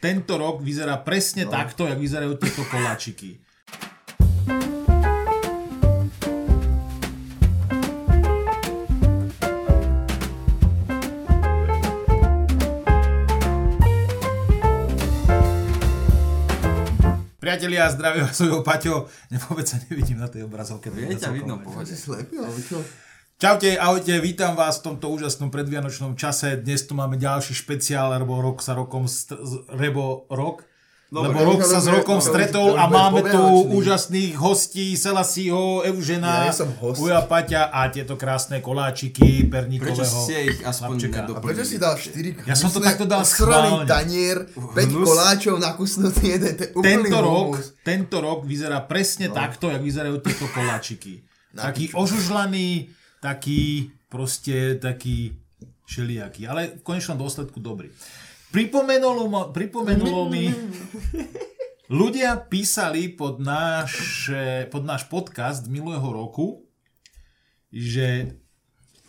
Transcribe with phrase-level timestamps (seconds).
[0.00, 1.52] tento rok vyzerá presne no.
[1.52, 3.36] takto, jak vyzerajú tieto koláčiky.
[17.40, 19.10] Priatelia, zdravím vás, svojho Paťo.
[19.52, 20.88] Vôbec sa nevidím na tej obrazovke.
[20.96, 21.92] Je ťa vidno, pohode.
[21.92, 22.80] Slepý, ale čo?
[23.40, 26.60] Čaute, ahojte, vítam vás v tomto úžasnom predvianočnom čase.
[26.60, 30.68] Dnes tu máme ďalší špeciál, lebo rok sa rokom, st- rebo rok,
[31.08, 33.40] Dobre, lebo rok sa s rokom stretol a máme tu
[33.72, 36.68] úžasných hostí, Selasího, Evžena, ja,
[37.00, 40.96] Uja Paťa a tieto krásne koláčiky perníkového Prečo ste ich aspoň
[41.32, 43.88] A prečo si dal 4 Ja som to takto dal schválne.
[43.88, 49.40] tanier, 5 koláčov nakusnutý jeden, to je tento rok, tento rok vyzerá presne no.
[49.40, 51.24] takto, jak vyzerajú tieto koláčiky.
[51.56, 55.36] Taký ožužlaný, taký proste taký
[55.86, 57.92] všelijaký, ale v konečnom dôsledku dobrý.
[58.50, 60.50] Pripomenulo, ma, pripomenulo mi,
[62.00, 64.26] ľudia písali pod náš,
[64.70, 66.66] pod náš podcast minulého roku,
[67.70, 68.34] že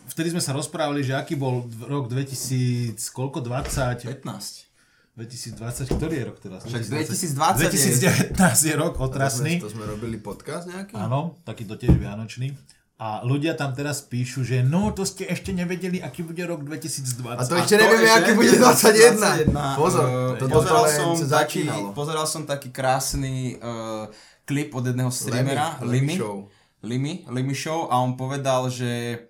[0.06, 4.06] vtedy sme sa rozprávali, že aký bol rok 2000, koľko, 20?
[4.06, 4.70] 15.
[5.12, 6.60] 2020, ktorý je rok teraz?
[6.64, 9.60] Však 2020 2019 je rok otrasný.
[9.60, 10.96] To sme, to sme robili podcast nejaký?
[10.96, 12.56] Áno, takýto tiež vianočný.
[13.00, 17.34] A ľudia tam teraz píšu, že no, to ste ešte nevedeli, aký bude rok 2020.
[17.34, 19.48] A to ešte nevieme, aký bude 21.
[19.48, 19.80] 21.
[19.80, 21.62] Pozor, uh, to pozeral, som taký,
[21.96, 24.06] pozeral som taký krásny uh,
[24.46, 26.46] klip od jedného streamera, Limy, Show.
[26.86, 29.26] Limy, Limy Show a on povedal, že,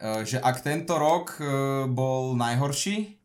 [0.00, 3.17] uh, že ak tento rok uh, bol najhorší,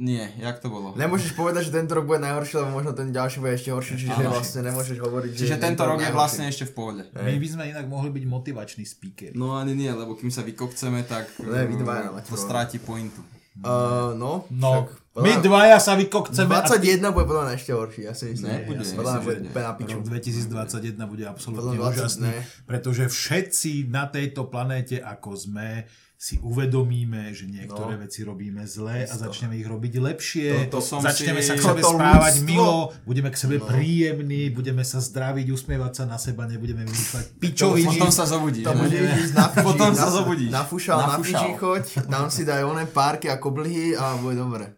[0.00, 0.96] nie, jak to bolo?
[0.96, 4.16] Nemôžeš povedať, že tento rok bude najhorší, lebo možno ten ďalší bude ešte horší, čiže
[4.16, 4.32] ano.
[4.32, 7.02] vlastne nemôžeš hovoriť, čiže že tento rok je vlastne ešte v pohode.
[7.12, 9.36] My by sme inak mohli byť motivační speaker.
[9.36, 13.20] No ani nie, lebo kým sa vykokceme, tak ne, vy dvaja, to stráti pointu.
[13.60, 14.88] Uh, no, no.
[14.88, 16.48] Však, my dvaja sa vykokceme.
[16.48, 17.12] 21 a...
[17.12, 18.48] bude podľa mňa ešte horší, ja si myslím.
[18.48, 19.96] Ne, bude, ja podľa bude na piču.
[20.00, 22.32] Rok 2021 bude absolútne úžasný,
[22.64, 25.84] pretože všetci na tejto planéte, ako sme,
[26.20, 28.04] si uvedomíme, že niektoré no.
[28.04, 30.68] veci robíme zle a začneme ich robiť lepšie.
[30.68, 31.48] To, to začneme si...
[31.48, 32.44] sa k sebe správať ľudstvo.
[32.44, 33.64] milo, budeme k sebe no.
[33.64, 37.96] príjemní, budeme sa zdraviť, usmievať sa na seba, nebudeme vymýšľať pičoviny.
[37.96, 38.68] Potom sa zobudíš.
[38.68, 40.52] To budeš ísť na fiži, Potom sa zobudíš.
[40.52, 44.36] Na fušal, na, na fiži choď, tam si daj oné párky a koblihy a bude
[44.36, 44.76] dobre.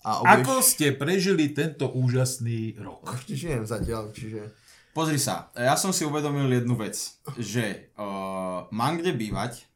[0.00, 0.32] A obliž...
[0.32, 3.04] Ako ste prežili tento úžasný rok?
[3.20, 4.48] Ešte žijem zatiaľ, čiže...
[4.96, 6.96] Pozri sa, ja som si uvedomil jednu vec,
[7.36, 9.69] že uh, mám kde bývať,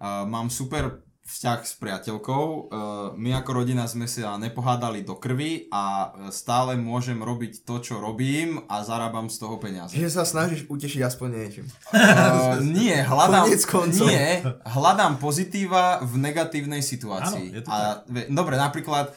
[0.00, 2.44] Mám super vzťah s priateľkou.
[2.44, 2.60] Uh,
[3.14, 8.66] my ako rodina sme sa nepohádali do krvi a stále môžem robiť to, čo robím
[8.66, 9.94] a zarábam z toho peniaze.
[9.94, 11.66] Že sa snažíš utešiť aspoň niečím.
[12.30, 13.46] Uh, nie, hľadám,
[13.92, 14.24] nie,
[14.66, 17.62] hľadám pozitíva v negatívnej situácii.
[17.64, 19.14] Áno, a, dobre, napríklad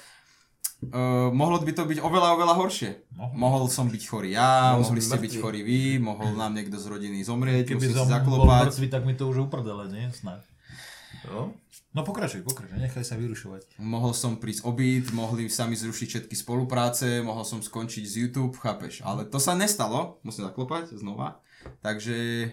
[0.84, 3.08] Uh, mohlo by to byť oveľa, oveľa horšie.
[3.16, 6.76] Mohol, mohol som byť chorý ja, mohol mohli ste byť chorí vy, mohol nám niekto
[6.76, 10.12] z rodiny zomrieť, Keby som bol mŕtvy, tak mi to už uprdele, nie?
[10.12, 10.44] Snad.
[11.30, 11.54] No?
[11.94, 13.78] No pokračuj, pokračuj, nechaj sa vyrušovať.
[13.78, 18.58] Mohol som prísť obyt, mohli sa mi zrušiť všetky spolupráce, mohol som skončiť z YouTube,
[18.58, 19.06] chápeš.
[19.06, 21.40] Ale to sa nestalo, musím zaklopať znova.
[21.86, 22.50] Takže,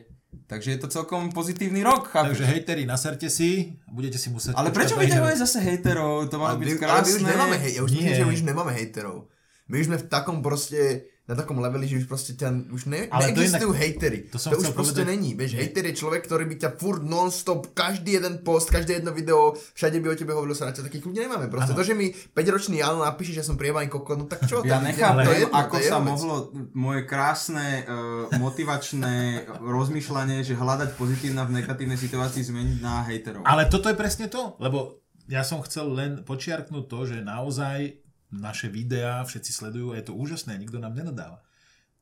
[0.47, 2.45] takže je to celkom pozitívny rok, chápeš.
[2.45, 4.55] Takže hejteri, naserte si, budete si musieť...
[4.55, 6.29] Ale prečo vyťahuje zase hejterov?
[6.31, 6.95] To malo byť krásne.
[6.95, 8.15] Ale my už nemáme, hej, ja už Nie.
[8.15, 9.27] že my už nemáme hejterov.
[9.67, 13.07] My už sme v takom proste na takom leveli, že už proste ťa, už ne,
[13.07, 14.19] Ale neexistujú inak, hejtery.
[14.35, 15.15] To, som to už proste povedať...
[15.15, 15.39] není.
[15.39, 19.55] Vieš, hejter je človek, ktorý by ťa furt non-stop, každý jeden post, každé jedno video,
[19.79, 20.91] všade by o tebe hovoril sa na ťa.
[20.91, 21.47] Takých ľudí nemáme.
[21.47, 21.79] Proste ano.
[21.79, 24.67] to, že mi 5-ročný Jano napíše, že som prievaný kokot, no tak čo?
[24.67, 26.35] Ja nechápem, to jedno, ako to sa mohlo
[26.75, 33.47] moje krásne uh, motivačné rozmýšľanie, že hľadať pozitívna v negatívnej situácii zmeniť na hejterov.
[33.47, 34.99] Ale toto je presne to, lebo
[35.31, 40.15] ja som chcel len počiarknúť to, že naozaj naše videá, všetci sledujú a je to
[40.15, 41.43] úžasné, nikto nám nenadáva.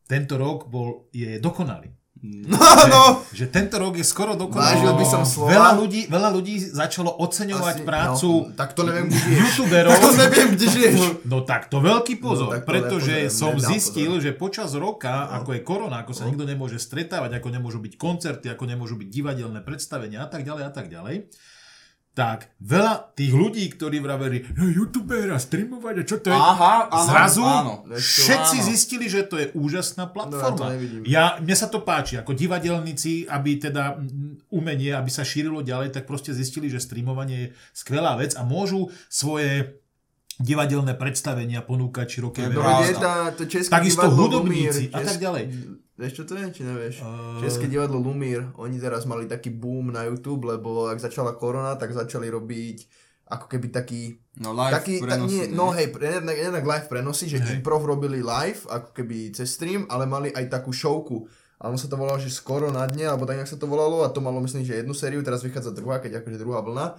[0.09, 1.93] Tento rok bol, je dokonalý.
[2.51, 2.59] No,
[2.91, 3.03] no.
[3.31, 4.83] Že, že tento rok je skoro dokonalý.
[4.83, 5.55] Vážil by som slova.
[5.55, 9.91] Veľa ľudí, veľa ľudí začalo oceňovať Asi, prácu no, tak to neviem, kde youtuberov.
[9.95, 10.95] Tak to neviem, kde žiješ.
[11.31, 14.25] No tak to veľký no, pozor, no, pretože som zistil, pozor.
[14.25, 15.43] že počas roka, no.
[15.43, 16.35] ako je korona, ako sa no.
[16.35, 20.65] nikto nemôže stretávať, ako nemôžu byť koncerty, ako nemôžu byť divadelné predstavenia a tak ďalej
[20.67, 21.31] a tak ďalej,
[22.19, 26.91] tak veľa tých ľudí, ktorí vraveli, no, youtuber a streamovať a čo to je, Aha,
[26.91, 28.67] áno, zrazu áno, všetci áno.
[28.67, 30.75] zistili, že to je úžasná platforma.
[30.75, 34.03] No, ja, mne sa to páči, ako divadelníci, aby teda
[34.51, 38.91] umenie, aby sa šírilo ďalej, tak proste zistili, že streamovanie je skvelá vec a môžu
[39.07, 39.79] svoje
[40.39, 43.69] divadelné predstavenia ponúkať široké verejnosti.
[43.69, 45.45] Takisto hudobníci a tak ďalej.
[45.99, 47.03] Vieš čo to je, či nevieš?
[47.03, 47.43] Uh...
[47.43, 51.91] České divadlo Lumír, oni teraz mali taký boom na YouTube, lebo ak začala korona, tak
[51.91, 52.87] začali robiť
[53.29, 54.15] ako keby taký...
[54.39, 57.59] No live taký, prenosy, tak, nie, No hej, jednak, jednak live prenosy, že hej.
[57.59, 61.27] improv robili live, ako keby cez stream, ale mali aj takú showku.
[61.59, 64.07] A ono sa to volalo, že skoro na dne, alebo tak nejak sa to volalo
[64.07, 66.95] a to malo myslím, že jednu sériu, teraz vychádza druhá, keď akože druhá vlna.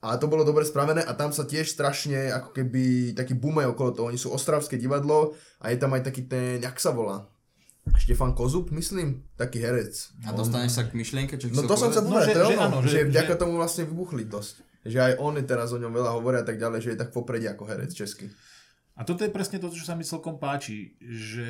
[0.00, 3.90] A to bolo dobre spravené a tam sa tiež strašne ako keby taký bumej okolo
[3.92, 4.06] toho.
[4.08, 7.28] Oni sú ostravské divadlo a je tam aj taký ten, jak sa volá?
[8.00, 9.92] Štefan Kozub, myslím, taký herec.
[10.24, 12.56] A dostaneš sa k myšlienke, čo No to som sa povedať, no, že, to je
[12.56, 13.40] ono, že, že, vďaka že...
[13.40, 14.54] tomu vlastne vybuchli dosť.
[14.88, 17.12] Že aj on je teraz o ňom veľa hovoria a tak ďalej, že je tak
[17.12, 18.32] popredí ako herec český.
[18.96, 21.48] A toto je presne to, čo sa mi celkom páči, že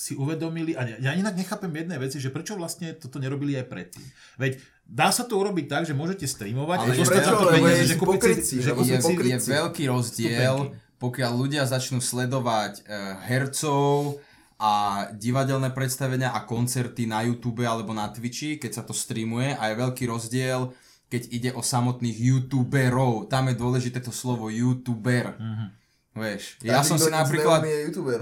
[0.00, 4.06] si uvedomili, a ja inak nechápem jednej veci, že prečo vlastne toto nerobili aj predtým.
[4.40, 4.56] Veď
[4.88, 8.54] dá sa to urobiť tak, že môžete streamovať ale a prečo, to peniaze, že pokryci,
[8.64, 14.24] že je, je veľký rozdiel, pokiaľ ľudia začnú sledovať uh, hercov
[14.56, 19.68] a divadelné predstavenia a koncerty na YouTube alebo na Twitchi, keď sa to streamuje a
[19.68, 20.72] je veľký rozdiel,
[21.12, 23.28] keď ide o samotných youtuberov.
[23.28, 25.36] Tam je dôležité to slovo youtuber.
[25.36, 25.79] Mm-hmm
[26.10, 27.62] Vieš, ja som, si napríklad,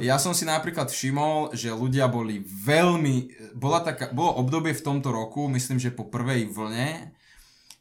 [0.04, 5.08] ja som si napríklad všimol, že ľudia boli veľmi, bola taká, bolo obdobie v tomto
[5.08, 7.16] roku, myslím, že po prvej vlne,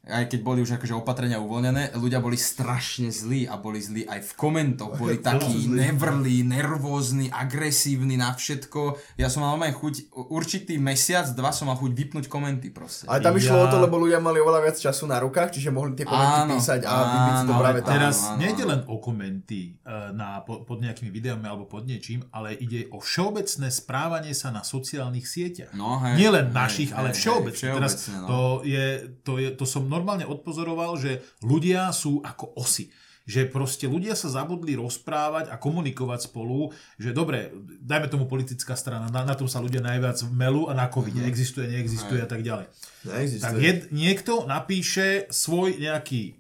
[0.08, 4.24] aj keď boli už akože opatrenia uvoľnené, ľudia boli strašne zlí a boli zlí aj
[4.24, 4.96] v komentoch.
[4.96, 8.98] Boli takí nevrlí, nervózni, agresívni na všetko.
[9.20, 9.96] Ja som mal aj chuť,
[10.32, 13.06] určitý mesiac, dva som mal chuť vypnúť komenty proste.
[13.06, 13.64] Ale tam išlo ja...
[13.68, 16.52] o to, lebo ľudia mali oveľa viac času na rukách, čiže mohli tie komenty áno,
[16.56, 17.92] písať a vybiť to práve tam.
[17.92, 22.88] Teraz nejde len o komenty e, na, pod nejakými videami alebo pod niečím, ale ide
[22.96, 25.72] o všeobecné správanie sa na sociálnych sieťach.
[25.76, 27.52] No, hej, Nielen našich, hej, ale všeobecne.
[27.52, 28.28] Hej, všeobecne Teraz no.
[28.28, 28.86] to, je,
[29.24, 32.94] to, je, to som normálne odpozoroval, že ľudia sú ako osy
[33.28, 37.52] že proste ľudia sa zabudli rozprávať a komunikovať spolu, že dobre,
[37.84, 41.28] dajme tomu politická strana, na, na tom sa ľudia najviac melú a na covid mm.
[41.28, 42.72] existuje, neexistuje a tak ďalej.
[43.04, 43.44] Neexistuje.
[43.44, 46.40] Tak jed, niekto napíše svoj nejaký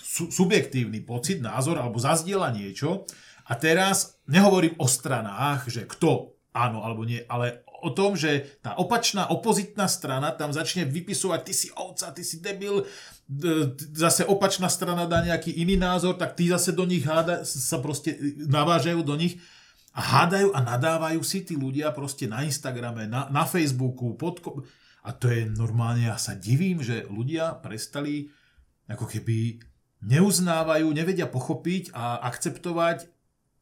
[0.00, 3.04] su, subjektívny pocit, názor alebo zazdiela niečo
[3.44, 8.74] a teraz nehovorím o stranách, že kto áno alebo nie, ale o tom, že tá
[8.74, 12.82] opačná opozitná strana tam začne vypisovať, ty si ovca, ty si debil,
[13.94, 18.18] zase opačná strana dá nejaký iný názor, tak tí zase do nich háda, sa proste
[18.48, 19.38] navážajú do nich
[19.94, 24.42] a hádajú a nadávajú si tí ľudia proste na Instagrame, na, na Facebooku, pod,
[25.04, 28.30] a to je normálne, ja sa divím, že ľudia prestali
[28.88, 29.60] ako keby
[30.02, 33.17] neuznávajú, nevedia pochopiť a akceptovať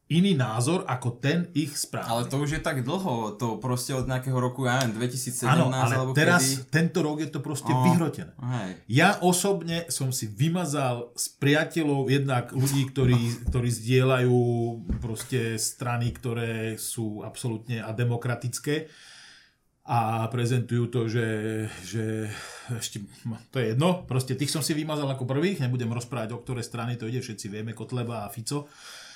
[0.07, 2.07] iný názor ako ten ich správny.
[2.07, 5.67] Ale to už je tak dlho, to proste od nejakého roku, ja neviem, 2017 Áno,
[5.67, 6.71] ale alebo teraz, kedy...
[6.71, 8.31] tento rok je to proste oh, vyhrotené.
[8.39, 8.69] Hej.
[8.87, 13.19] Ja osobne som si vymazal s priateľov jednak ľudí, ktorí,
[13.51, 14.39] ktorí zdieľajú
[15.03, 18.87] proste strany, ktoré sú absolútne a demokratické
[19.87, 21.27] a prezentujú to, že,
[21.83, 22.27] že
[22.75, 23.07] ešte,
[23.51, 26.99] to je jedno, proste tých som si vymazal ako prvých, nebudem rozprávať, o ktoré strany
[26.99, 28.67] to ide, všetci vieme, Kotleba a Fico.
[28.67, 29.06] Uh,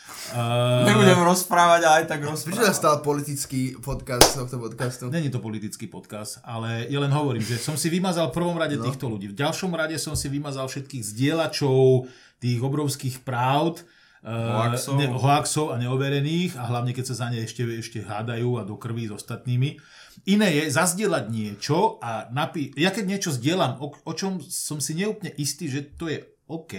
[0.88, 2.48] Nebudem rozprávať, ale aj tak rozprávať.
[2.48, 5.12] Prečo sa stal politický podcast tohto podcastu?
[5.12, 8.80] Není to politický podcast, ale ja len hovorím, že som si vymazal v prvom rade
[8.80, 8.84] no.
[8.88, 9.32] týchto ľudí.
[9.32, 12.08] V ďalšom rade som si vymazal všetkých zdieľačov
[12.40, 13.84] tých obrovských pravd,
[14.22, 15.02] hoaxov.
[15.02, 18.78] Ne, hoaxov a neoverených a hlavne keď sa za ne ešte, ešte hádajú a do
[18.78, 19.82] krví s ostatnými.
[20.30, 24.94] Iné je zazdieľať niečo a napí- ja keď niečo zdieľam, o, o čom som si
[24.94, 26.74] neúplne istý, že to je OK,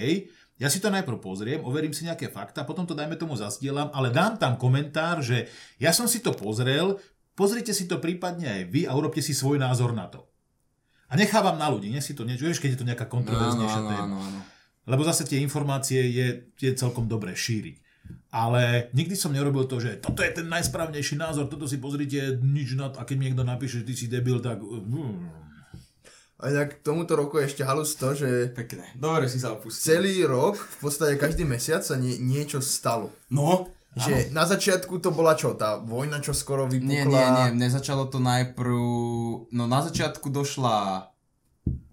[0.62, 4.14] ja si to najprv pozriem, overím si nejaké fakta, potom to dajme tomu zazdielam, ale
[4.14, 5.50] dám tam komentár, že
[5.82, 7.02] ja som si to pozrel,
[7.34, 10.22] pozrite si to prípadne aj vy a urobte si svoj názor na to.
[11.10, 13.84] A nechávam na ľudí, nech si to niečo, vieš, keď je to nejaká kontroverznejšia no,
[13.84, 14.06] no, téma.
[14.06, 14.42] No, no, no.
[14.86, 16.26] Lebo zase tie informácie je,
[16.62, 17.82] je celkom dobré šíriť.
[18.32, 22.78] Ale nikdy som nerobil to, že toto je ten najsprávnejší názor, toto si pozrite, nič
[22.78, 24.62] na to, a keď mi niekto napíše, že ty si debil, tak...
[24.62, 25.42] Hmm,
[26.42, 28.50] a inak k tomuto roku je ešte halus to, že...
[28.50, 28.90] Pekné.
[28.98, 29.94] Dobre si sa opustil.
[29.94, 33.14] Celý rok, v podstate každý mesiac sa nie, niečo stalo.
[33.30, 34.42] No, že áno.
[34.42, 35.54] na začiatku to bola čo?
[35.54, 36.90] Tá vojna, čo skoro vypukla?
[36.90, 37.48] Nie, nie, nie.
[37.62, 38.74] Nezačalo to najprv...
[39.54, 41.06] No na začiatku došla...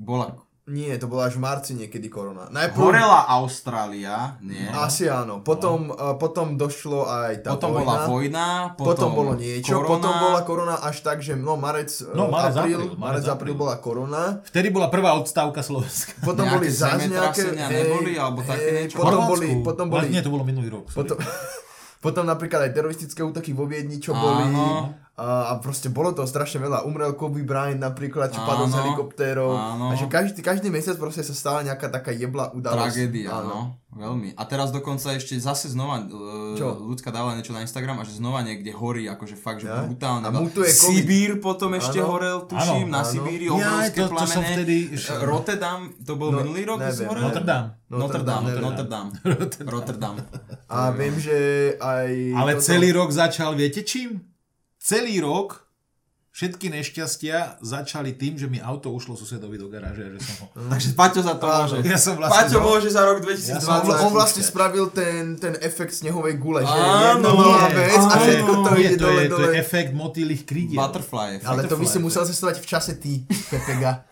[0.01, 0.33] Bola
[0.69, 2.45] nie, to bola až v marci niekedy korona.
[2.53, 2.77] Najprv...
[2.77, 4.61] Horela Austrália, nie?
[4.69, 5.41] Asi áno.
[5.41, 5.97] Potom, no.
[5.97, 7.81] uh, potom došlo aj tá potom vojna.
[7.81, 8.47] bola vojna,
[8.77, 9.89] potom, potom bolo niečo, korona.
[9.89, 13.55] potom bola korona až tak, že no marec, e, no, marec apríl, apríl, marec, apríl
[13.57, 14.45] bola korona.
[14.45, 16.13] Vtedy bola prvá odstávka Slovenska.
[16.21, 17.43] Potom nejaké boli zás nejaké...
[17.49, 19.01] Neboli, alebo také niečo.
[19.01, 20.05] Potom boli, potom boli...
[20.13, 20.93] Nie, to bolo minulý rok.
[20.93, 21.17] Potom,
[22.05, 24.53] potom napríklad aj teroristické útoky vo Viedni, čo boli.
[24.53, 24.93] Áno.
[25.19, 26.87] A, a proste bolo to strašne veľa.
[26.87, 29.51] Umrel Kobe Bryant napríklad, čo padol z helikoptérov.
[29.51, 29.91] Áno.
[29.91, 32.95] A že každý, každý mesiac proste sa stala nejaká taká jebla udalosť.
[32.95, 33.75] Tragédia, áno.
[33.89, 34.37] Veľmi.
[34.37, 36.77] A teraz dokonca ešte zase znova, e, Čo?
[36.87, 39.81] ľudská dávala niečo na Instagram a že znova niekde horí, akože fakt, že ja?
[39.81, 40.23] brutálne.
[40.23, 42.07] A mutuje Sibír potom ešte ano.
[42.13, 44.37] horel, tuším, ano, na Sibíri, obrovské ja, to, plamene.
[44.37, 44.77] To vtedy...
[45.25, 47.23] Rotterdam, to bol no, minulý rok, neviem, horel?
[47.27, 47.67] Notre Dame.
[47.89, 49.11] Notre Dame, Notre Dame.
[49.65, 50.21] Notre Dame.
[50.69, 51.37] A viem, že
[51.81, 52.09] aj...
[52.37, 54.21] Ale celý rok začal, viete čím?
[54.79, 55.69] Celý rok
[56.39, 60.07] všetky nešťastia začali tým, že mi auto ušlo susedovi do garáže.
[60.15, 60.45] Že som ho...
[60.55, 60.71] Mm.
[60.71, 61.77] Takže Paťo za to môže.
[61.83, 63.59] Ja som vlastne Paťo môže za rok 2020.
[63.59, 68.51] Ja on vlastne spravil ten, ten efekt snehovej gule, že áno, jedna vec a všetko
[68.55, 69.39] to ide dole, dole.
[69.43, 70.79] To je efekt motýlých krídiel.
[70.79, 71.49] Butterfly efekt.
[71.51, 74.07] Ale to by si musel cestovať v čase ty, Pepega.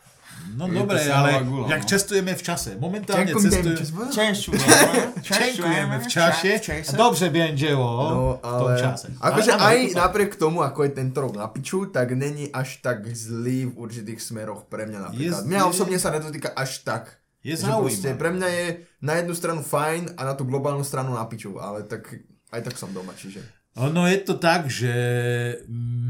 [0.58, 1.88] No je dobre, ale gula, jak no.
[1.88, 2.70] cestujeme v čase.
[2.82, 3.78] Momentálne cestujeme...
[5.22, 6.50] Čenkujeme v čase.
[6.98, 7.86] Dobře, Bienževo.
[7.86, 8.58] No, ale...
[8.58, 9.08] V tom čase.
[9.22, 13.70] Akože aj napriek tomu, ako je tento rok na piču, tak není až tak zlý
[13.70, 15.46] v určitých smeroch pre mňa napríklad.
[15.46, 17.22] Mňa osobne sa nedotýka až tak.
[17.46, 18.18] Je zaujímavé.
[18.18, 18.66] Pre mňa je
[19.06, 22.18] na jednu stranu fajn a na tú globálnu stranu na piču, ale tak
[22.50, 23.46] aj tak som doma, čiže...
[23.78, 24.94] Ono je to tak, že
[25.70, 26.08] mm,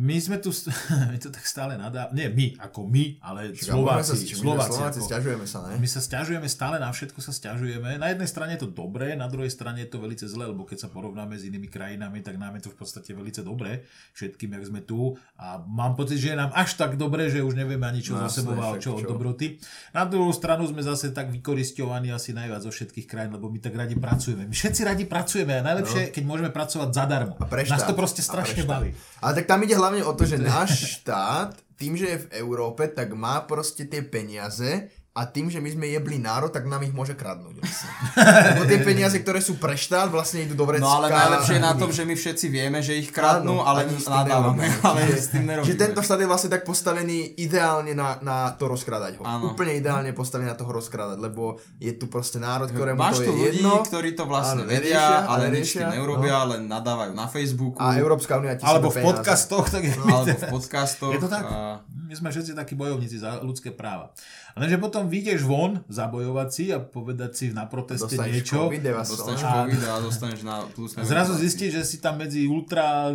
[0.00, 0.48] my sme tu,
[1.12, 4.16] my to tak stále nadá, nie my, ako my, ale Čiže Slováci.
[4.16, 5.76] Sa, Slováci, Slováci ako, stiažujeme sa, ne?
[5.76, 8.00] My sa stiažujeme stále, na všetko sa stiažujeme.
[8.00, 10.86] Na jednej strane je to dobré, na druhej strane je to veľmi zlé, lebo keď
[10.86, 13.84] sa porovnáme s inými krajinami, tak nám je to v podstate veľmi dobré,
[14.16, 15.20] všetkým, jak sme tu.
[15.36, 18.24] A mám pocit, že je nám až tak dobré, že už nevieme ani čo no,
[18.24, 19.60] za sebou a čo od dobroty.
[19.92, 23.76] Na druhú stranu sme zase tak vykoristovaní asi najviac zo všetkých krajín, lebo my tak
[23.76, 24.48] radi pracujeme.
[24.48, 26.12] My všetci radi pracujeme a najlepšie, no.
[26.16, 27.34] keď môžeme pracovať zadarmo.
[27.42, 28.94] A Nás to proste strašne baví.
[29.18, 32.86] Ale tak tam ide hlavne o to, že náš štát, tým, že je v Európe,
[32.86, 36.94] tak má proste tie peniaze a tým, že my sme jebli národ, tak nám ich
[36.94, 37.58] môže kradnúť.
[37.58, 37.90] Vlastne.
[38.54, 40.86] Lebo tie peniaze, ktoré sú pre štát, vlastne idú do vrecka.
[40.86, 43.90] No ale najlepšie je na tom, že my všetci vieme, že ich kradnú, Áno, ale
[43.90, 44.70] nadávame.
[44.86, 45.66] Ale s tým nerobíme.
[45.66, 49.26] Že tento štát je vlastne tak postavený ideálne na, na to rozkrádať ho.
[49.26, 49.50] Áno.
[49.50, 53.30] Úplne ideálne postavený na toho rozkrádať, lebo je tu proste národ, ktorému Máš to je
[53.34, 53.82] ľudí, jedno.
[53.82, 56.54] ktorí to vlastne áno, vedia, ale nič tým neurobia, no.
[56.54, 57.82] len nadávajú na Facebooku.
[57.82, 59.66] A Európska únia Alebo v podcastoch.
[59.66, 61.12] Tak je, alebo v podcastoch.
[61.12, 61.44] Je to tak?
[61.50, 61.82] A...
[61.82, 64.14] My sme všetci takí bojovníci za ľudské práva.
[64.58, 68.68] Lenže potom vyjdeš von, zabojovať si a povedať si na proteste dostaneš niečo.
[68.68, 73.14] Dostaneš a, COVID a dostaneš na plus zrazu zistíš, že si tam medzi ultra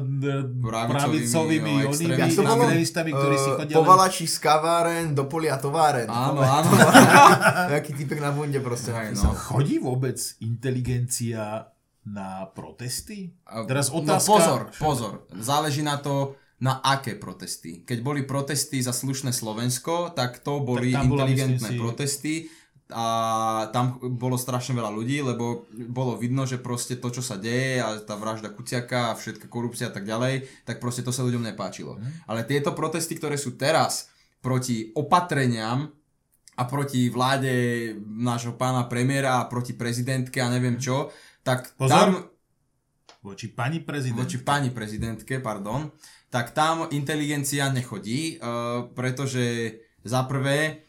[0.96, 3.76] pravicovými no, onými extrémistami, ktorí si chodia...
[3.76, 6.08] Povalači z kaváren do polia továren.
[6.08, 6.70] Áno, áno.
[7.76, 8.96] Nejaký typek na bunde proste.
[8.96, 9.36] Aj, no.
[9.36, 11.76] Chodí vôbec inteligencia
[12.06, 13.34] na protesty?
[13.66, 14.30] Teraz no, otázka...
[14.30, 15.14] No pozor, pozor.
[15.34, 17.84] Záleží na to, na aké protesty.
[17.84, 21.80] Keď boli protesty za slušné Slovensko, tak to boli tak inteligentné si...
[21.80, 22.36] protesty
[22.94, 23.08] a
[23.74, 27.98] tam bolo strašne veľa ľudí, lebo bolo vidno, že proste to, čo sa deje a
[27.98, 31.98] tá vražda Kuciaka a všetká korupcia a tak ďalej, tak proste to sa ľuďom nepáčilo.
[31.98, 32.30] Mm.
[32.30, 35.90] Ale tieto protesty, ktoré sú teraz proti opatreniam
[36.56, 37.52] a proti vláde
[38.06, 41.10] nášho pána premiéra a proti prezidentke a neviem čo,
[41.42, 41.90] tak Pozor.
[41.90, 42.10] tam...
[43.26, 44.22] Voči pani prezidentke.
[44.22, 45.90] Voči pani prezidentke, pardon
[46.36, 50.84] tak tam inteligencia nechodí, uh, pretože za prvé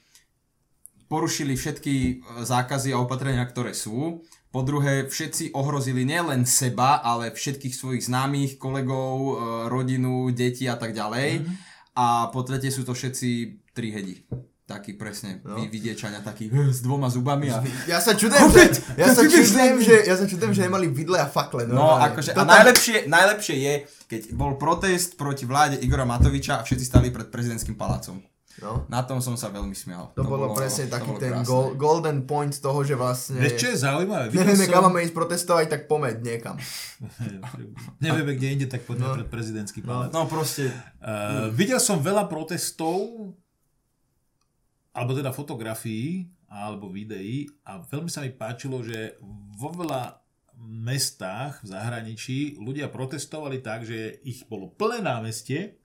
[1.07, 4.27] porušili všetky e, zákazy a opatrenia, ktoré sú.
[4.51, 9.35] Po druhé, všetci ohrozili nielen seba, ale všetkých svojich známych, kolegov, e,
[9.71, 11.47] rodinu, deti a tak ďalej.
[11.47, 11.57] Mm-hmm.
[11.95, 13.31] A po tretie sú to všetci
[13.71, 14.27] tri hedi
[14.67, 15.63] taký presne no.
[15.71, 17.63] vidiečania, taký s dvoma zubami a...
[17.93, 18.65] Ja sa čudujem, že,
[18.99, 21.71] ja sa čudujem, že, ja sa čudujem, že nemali vidle a fakle.
[21.71, 23.75] No, no akože, a najlepšie, najlepšie je,
[24.11, 28.19] keď bol protest proti vláde Igora Matoviča a všetci stali pred prezidentským palácom.
[28.57, 28.89] No.
[28.89, 30.17] Na tom som sa veľmi smial.
[30.17, 33.37] To, to bolo, bolo presne taký ten gol, golden point toho, že vlastne...
[33.37, 34.33] Vieš, čo je zaujímavé?
[34.33, 34.73] Nevieme, som...
[34.73, 36.57] kam máme ísť protestovať, tak pomeď niekam.
[38.05, 39.15] Nevieme, kde inde, tak poďme no.
[39.21, 40.09] pred prezidentský palác.
[40.09, 40.73] No, no proste.
[41.05, 43.37] Uh, videl som veľa protestov
[44.97, 49.21] alebo teda fotografií alebo videí a veľmi sa mi páčilo, že
[49.61, 50.25] vo veľa
[50.67, 55.77] mestách v zahraničí ľudia protestovali tak, že ich bolo plné námestie,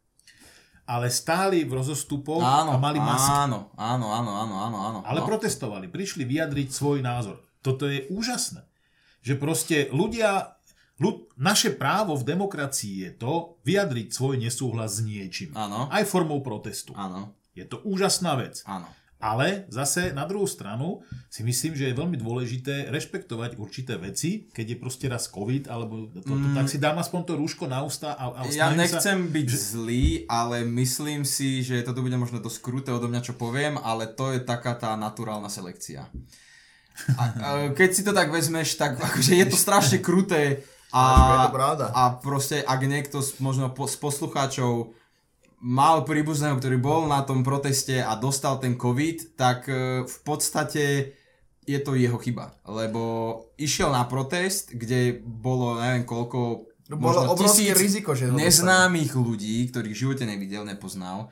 [0.87, 3.31] ale stáli v rozostupoch áno, a mali masky.
[3.31, 4.99] Áno, áno, áno, áno, áno, áno.
[5.03, 5.27] Ale no.
[5.27, 7.43] protestovali, prišli vyjadriť svoj názor.
[7.59, 8.63] Toto je úžasné.
[9.21, 10.57] Že proste ľudia,
[10.97, 15.51] ľud, naše právo v demokracii je to vyjadriť svoj nesúhlas s niečím.
[15.53, 15.91] Áno.
[15.91, 16.95] Aj formou protestu.
[16.97, 17.37] Áno.
[17.51, 18.63] Je to úžasná vec.
[18.63, 18.87] Áno.
[19.21, 24.65] Ale zase na druhú stranu si myslím, že je veľmi dôležité rešpektovať určité veci, keď
[24.73, 26.57] je proste raz COVID, alebo to, to, mm.
[26.57, 29.57] tak si dám aspoň to rúško na ústa a, a Ja nechcem sa, byť že...
[29.77, 34.09] zlý, ale myslím si, že toto bude možno dosť kruté odo mňa, čo poviem, ale
[34.09, 36.09] to je taká tá naturálna selekcia.
[37.15, 41.47] A, a keď si to tak vezmeš, tak akože je to strašne kruté A,
[41.95, 44.91] a proste, ak niekto z, možno po, z poslucháčov
[45.61, 51.13] mal príbuzného, ktorý bol na tom proteste a dostal ten COVID, tak e, v podstate
[51.61, 52.57] je to jeho chyba.
[52.65, 53.01] Lebo
[53.61, 59.93] išiel na protest, kde bolo neviem koľko no, bolo obrovské riziko, že neznámych ľudí, ktorých
[59.93, 61.29] v živote nevidel, nepoznal.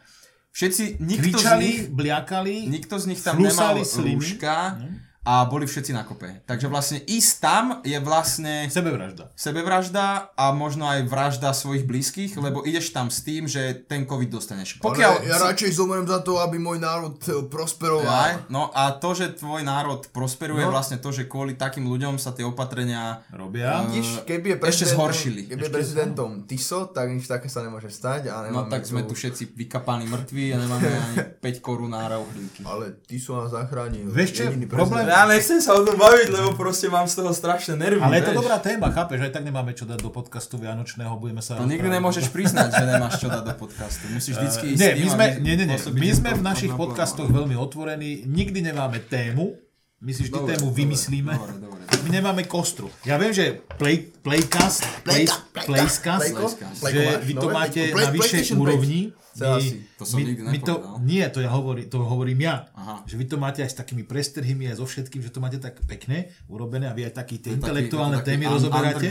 [0.54, 4.78] Všetci, nikto Kričali, z nich, bliakali, nikto z nich tam nemal rúška.
[4.78, 6.42] Mm a boli všetci na kope.
[6.48, 8.72] Takže vlastne ísť tam je vlastne...
[8.72, 9.36] Sebevražda.
[9.36, 14.32] Sebevražda a možno aj vražda svojich blízkych, lebo ideš tam s tým, že ten COVID
[14.32, 14.80] dostaneš.
[14.80, 15.12] Pokiaľ...
[15.20, 18.08] Ale ja radšej zomrem za to, aby môj národ eh, prosperoval.
[18.08, 20.72] Aj, no a to, že tvoj národ prosperuje, no.
[20.72, 23.84] vlastne to, že kvôli takým ľuďom sa tie opatrenia robia.
[23.84, 25.52] Uh, keby je ešte zhoršili.
[25.52, 28.32] Keby je prezidentom Tiso, tak nič také sa nemôže stať.
[28.32, 33.04] A no tak sme tu všetci vykapaní mŕtvi a nemáme ani 5 korún na Ale
[33.04, 34.08] Tiso nás zachránil.
[34.08, 35.09] Vieš čo, problém...
[35.10, 38.00] Ja nechcem sa o tom baviť, lebo proste mám z toho strašné nervy.
[38.00, 39.26] Ale je to dobrá téma, chápeš?
[39.26, 41.58] Aj tak nemáme čo dať do podcastu Vianočného, budeme sa...
[41.58, 44.06] To nikdy nemôžeš priznať, že nemáš čo dať do podcastu.
[44.14, 45.78] Musíš vždycky ísť nie, my sme, nie, nie, nie.
[45.82, 49.58] My sme v našich podcastoch veľmi otvorení, nikdy nemáme tému,
[50.00, 51.34] my si vždy dobre, tému vymyslíme.
[51.36, 51.82] Dobre, dobre.
[52.08, 52.88] My nemáme kostru.
[53.04, 56.32] Ja viem, že play, playcast, play, playscast,
[56.80, 59.12] že vy to máte na vyššej úrovni.
[59.38, 59.62] My,
[59.96, 60.74] to som my, my to,
[61.06, 62.66] Nie, to, ja hovorím, to hovorím ja.
[62.74, 63.06] Aha.
[63.06, 65.78] Že vy to máte aj s takými prestrhými aj so všetkým, že to máte tak
[65.86, 69.08] pekne urobené a vy aj taký tie intelektuálne taký, témy rozoberáte.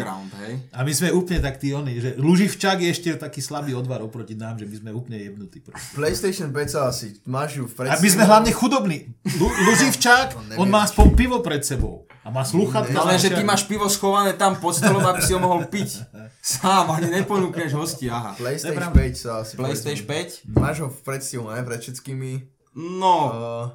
[0.75, 4.35] A my sme úplne tak tí oni, že Luživčák je ešte taký slabý odvar oproti
[4.35, 5.63] nám, že my sme úplne jebnutí.
[5.63, 5.95] Proste.
[5.95, 9.15] PlayStation 5 sa asi, máš ju v A my sme hlavne chudobní.
[9.39, 12.09] Lu, Luživčák, on má aspoň pivo pred sebou.
[12.29, 12.93] A má sluchatka.
[12.93, 16.05] Ale že ty máš pivo schované tam pod stolom, aby si ho mohol piť.
[16.45, 18.37] Sám, ani neponúkneš hosti, aha.
[18.37, 19.57] PlayStation 5 sa asi.
[19.57, 20.18] PlayStation 5?
[20.49, 21.61] Máš ho v predstihu, ne?
[21.63, 22.31] Pred všetkými.
[22.79, 23.67] No, uh,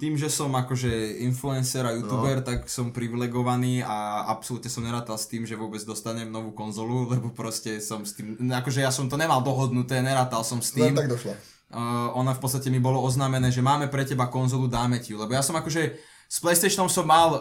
[0.00, 2.46] tým, že som akože influencer a youtuber, no.
[2.46, 7.36] tak som privilegovaný a absolútne som nerátal s tým, že vôbec dostanem novú konzolu, lebo
[7.36, 10.96] proste som s tým, akože ja som to nemal dohodnuté, nerátal som s tým.
[10.96, 11.36] Len tak došlo.
[11.66, 15.20] Uh, ona v podstate mi bolo oznámené, že máme pre teba konzolu, dáme ti ju,
[15.20, 17.40] lebo ja som akože s PlayStationom som mal uh,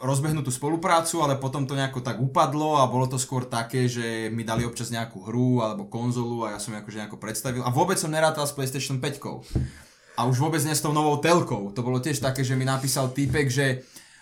[0.00, 4.40] rozbehnutú spoluprácu, ale potom to nejako tak upadlo a bolo to skôr také, že mi
[4.40, 7.60] dali občas nejakú hru alebo konzolu a ja som akože nejako predstavil.
[7.60, 10.16] A vôbec som nerátal s PlayStation 5.
[10.16, 11.72] A už vôbec nie s tou novou telkou.
[11.76, 13.66] To bolo tiež také, že mi napísal týpek, že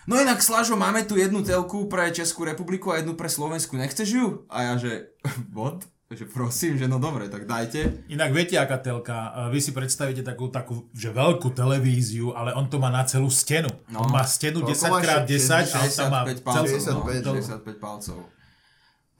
[0.09, 4.09] No inak Slažo, máme tu jednu telku pre Českú republiku a jednu pre Slovensku, nechceš
[4.09, 4.25] ju?
[4.49, 5.13] A ja že,
[5.55, 5.85] what?
[6.11, 8.03] Takže prosím, že no dobre, tak dajte.
[8.11, 12.83] Inak viete, aká telka, vy si predstavíte takú, takú že veľkú televíziu, ale on to
[12.83, 13.71] má na celú stenu.
[13.87, 14.03] No.
[14.03, 18.27] On má stenu 10x10 a on tam má palcov, celú, no, 65 palcov.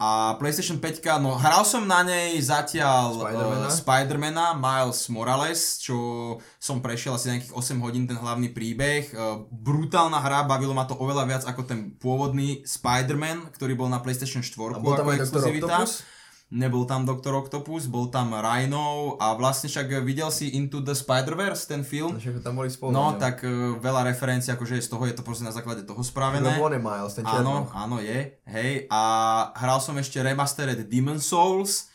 [0.04, 5.96] A PlayStation 5, no hral som na nej zatiaľ Spider-Mana, uh, Spider-Mana Miles Morales, čo
[6.60, 9.16] som prešiel asi nejakých 8 hodín ten hlavný príbeh.
[9.16, 14.04] Uh, brutálna hra, bavilo ma to oveľa viac ako ten pôvodný Spider-Man, ktorý bol na
[14.04, 15.88] PlayStation 4 a bol tam ako exkluzivita.
[16.52, 21.64] Nebol tam Doktor Octopus, bol tam Rhino a vlastne však videl si Into the Spider-Verse,
[21.64, 22.20] ten film.
[22.20, 22.92] Však tam boli spolu.
[22.92, 26.44] No, tak uh, veľa referencií, akože z toho je to proste na základe toho spravené.
[26.44, 28.84] No, Miles, ten áno, áno, je, hej.
[28.92, 29.02] A
[29.64, 31.88] hral som ešte Remastered Demon Souls,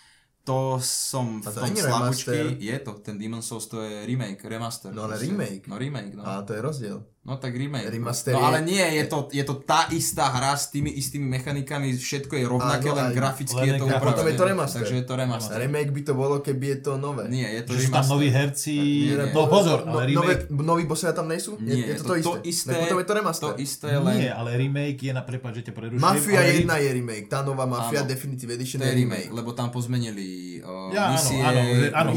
[0.47, 4.89] to som v tom slabúčky, je to, ten Demon Souls to je remake, remaster.
[4.89, 5.69] No ale remake.
[5.69, 6.25] No remake, no.
[6.25, 7.05] A to je rozdiel.
[7.27, 7.91] No tak remake.
[7.91, 11.91] Remaster no ale nie, je to, je to tá istá hra s tými istými mechanikami,
[11.99, 14.07] všetko je rovnaké, len graficky len je to upravené.
[14.15, 14.79] Potom je to remaster.
[14.79, 15.57] Takže je to remaster.
[15.59, 17.27] Remake by to bolo, keby je to nové.
[17.27, 20.47] Nie, je to Že sú tam noví herci, nie, nie, no pozor, no, ale remake...
[20.47, 21.59] Nové, noví bossia tam nejsú?
[21.59, 22.71] Nie, je, je to to, to isté.
[22.71, 22.73] isté.
[22.87, 23.47] potom je to remaster.
[23.51, 24.17] To isté, len...
[24.23, 25.99] Nie, ale remake je na prepad, že ťa prerušujem.
[25.99, 29.35] Mafia 1 je remake, tá nová Mafia Definitive Edition je remake.
[29.35, 30.63] Lebo tam pozmenili
[31.11, 31.43] misie,
[31.91, 32.15] áno,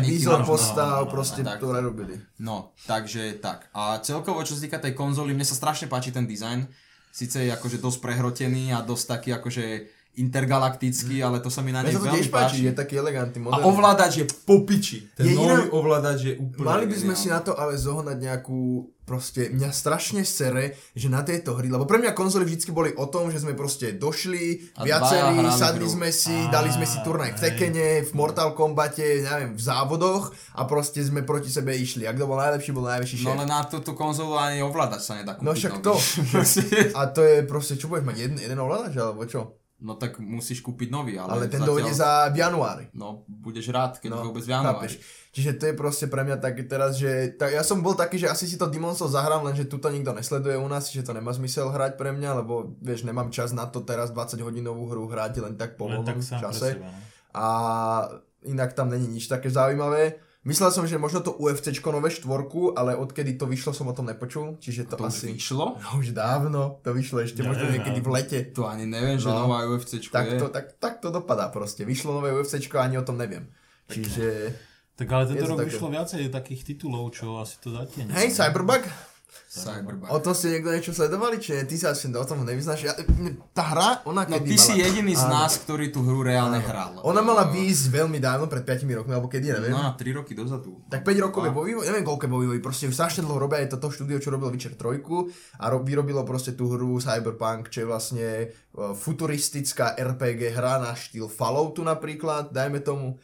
[0.00, 2.29] výzor postav, proste, ktoré robili.
[2.40, 3.68] No, takže tak.
[3.76, 6.64] A celkovo, čo sa týka tej konzoly, mne sa strašne páči ten dizajn.
[7.12, 9.64] Sice je akože dosť prehrotený a dosť taký akože
[10.18, 12.66] intergalaktický, ale to sa mi na nej veľmi páči.
[12.66, 13.62] Je taký elegantný, moderný.
[13.62, 15.06] A ovládač je popiči.
[15.14, 15.70] Ten je nový iná...
[15.70, 17.22] ovládač je úplne Mali by sme geniálny.
[17.22, 21.82] si na to ale zohnať nejakú proste mňa strašne sere, že na tejto hry, lebo
[21.82, 25.98] pre mňa konzoly vždy boli o tom, že sme proste došli, a viacerí, sadli hru.
[25.98, 30.30] sme si, a, dali sme si turnaj v Tekene, v Mortal Kombate, neviem, v závodoch
[30.54, 32.06] a proste sme proti sebe išli.
[32.06, 33.26] A kto bol najlepší, bol najväčší šéf.
[33.26, 35.42] No ale na túto konzolu ani ovládač sa nedá kúpiť.
[35.42, 35.98] No však to.
[36.98, 39.59] a to je proste, čo budeš mať, jeden, jeden ovládač, alebo čo?
[39.80, 41.32] No tak musíš kúpiť nový, ale...
[41.32, 41.72] Ale ten zatiaľ...
[41.72, 42.84] dojde za v januári.
[42.92, 44.76] No, budeš rád, keď no, vôbec v januári.
[44.76, 44.92] Chápeš.
[45.32, 48.28] Čiže to je proste pre mňa taký teraz, že tak ja som bol taký, že
[48.28, 51.16] asi si to Demon Souls zahrám, lenže tu to nikto nesleduje u nás, že to
[51.16, 55.08] nemá zmysel hrať pre mňa, lebo vieš, nemám čas na to teraz 20 hodinovú hru
[55.08, 56.76] hrať len tak po voľnom čase.
[56.76, 56.92] No.
[57.32, 57.46] A
[58.44, 60.20] inak tam není nič také zaujímavé.
[60.40, 64.08] Myslel som, že možno to UFCčko nové štvorku, ale odkedy to vyšlo som o tom
[64.08, 65.36] nepočul, čiže to, to asi...
[65.36, 65.76] vyšlo?
[65.84, 68.38] No už dávno, to vyšlo ešte ja, možno niekedy v lete.
[68.56, 70.40] To ani neviem, že no, nová UFCčko tak je.
[70.40, 73.52] To, tak, tak to dopadá proste, vyšlo nové a ani o tom neviem.
[73.92, 74.56] Čiže...
[74.96, 78.12] Tak ale tento rok vyšlo viacej takých titulov, čo asi to zatiaľ.
[78.16, 78.84] Hej, Cyberbug?
[79.50, 80.10] Cyberpunk.
[80.14, 82.86] O tom ste niekto niečo sledovali, či Ty sa o tom nevyznáš.
[82.86, 82.94] Ja,
[83.50, 84.62] tá hra, ona no, ty mala...
[84.62, 86.68] si jediný z nás, ktorý tú hru reálne áno.
[86.70, 86.92] hral.
[87.02, 89.74] Ona mala výjsť veľmi dávno, pred 5 rokmi, alebo kedy, neviem.
[89.74, 90.86] No, 3 roky dozadu.
[90.86, 93.38] Tak 5 rokov je vo vývoji, neviem koľko je vo vývoji, proste už strašne dlho
[93.42, 95.02] robia, je to to štúdio, čo robil Witcher 3
[95.58, 100.94] a ro- vyrobilo proste tú hru Cyberpunk, čo je vlastne uh, futuristická RPG hra na
[100.94, 103.18] štýl Falloutu napríklad, dajme tomu.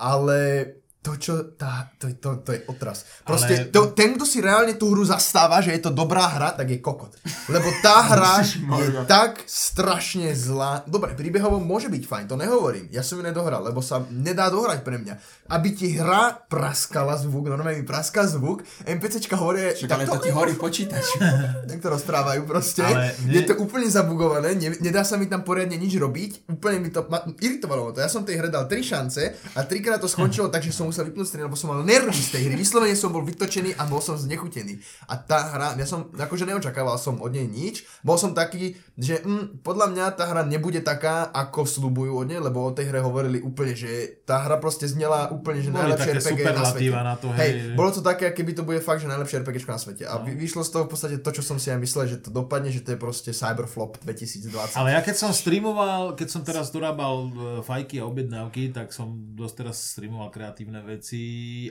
[0.00, 0.64] Ale
[1.00, 3.08] to, čo, tá, to, to, to je otras.
[3.24, 3.72] Proste, Ale...
[3.72, 6.76] to, ten, kto si reálne tú hru zastáva, že je to dobrá hra, tak je
[6.76, 7.16] kokot.
[7.48, 8.44] Lebo tá hra
[8.84, 10.84] je tak strašne zlá.
[10.84, 12.92] Dobre, príbehovo môže byť fajn, to nehovorím.
[12.92, 15.16] Ja som ju nedohral, lebo sa nedá dohrať pre mňa.
[15.48, 19.72] Aby ti hra praskala zvuk, normálne mi praská zvuk, NPCčka hovorí...
[19.72, 21.16] Však ale to, to ti horí počítač.
[21.72, 22.84] tak to rozprávajú proste.
[22.84, 23.40] Ale nie...
[23.40, 26.44] Je to úplne zabugované, ne, nedá sa mi tam poriadne nič robiť.
[26.60, 28.04] Úplne mi to, ma, iritovalo to.
[28.04, 31.06] Ja som tej hre dal tri šance a trikrát to skončilo tak, že som musel
[31.06, 32.54] vypnúť stream, lebo som mal nervy z tej hry.
[32.58, 34.82] Vyslovene som bol vytočený a bol som znechutený.
[35.06, 37.86] A tá hra, ja som akože neočakával som od nej nič.
[38.02, 42.42] Bol som taký, že mm, podľa mňa tá hra nebude taká, ako slubujú od nej,
[42.42, 46.40] lebo o tej hre hovorili úplne, že tá hra proste znela úplne, že najlepšie RPG
[46.50, 46.90] na svete.
[46.90, 49.78] Na to, hej, hej, bolo to také, keby to bude fakt, že najlepšie RPG na
[49.78, 50.04] svete.
[50.10, 50.26] A no.
[50.26, 52.82] vyšlo z toho v podstate to, čo som si aj myslel, že to dopadne, že
[52.82, 54.74] to je proste Cyberflop 2020.
[54.74, 57.30] Ale ja keď som streamoval, keď som teraz dorábal e,
[57.62, 61.24] fajky a objednávky, tak som dosť teraz streamoval kreatívne veci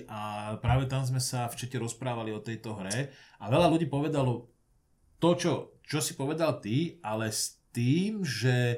[0.06, 3.10] a práve tam sme sa v čete rozprávali o tejto hre
[3.41, 4.50] a veľa ľudí povedalo
[5.19, 5.52] to, čo,
[5.84, 8.78] čo si povedal ty, ale s tým, že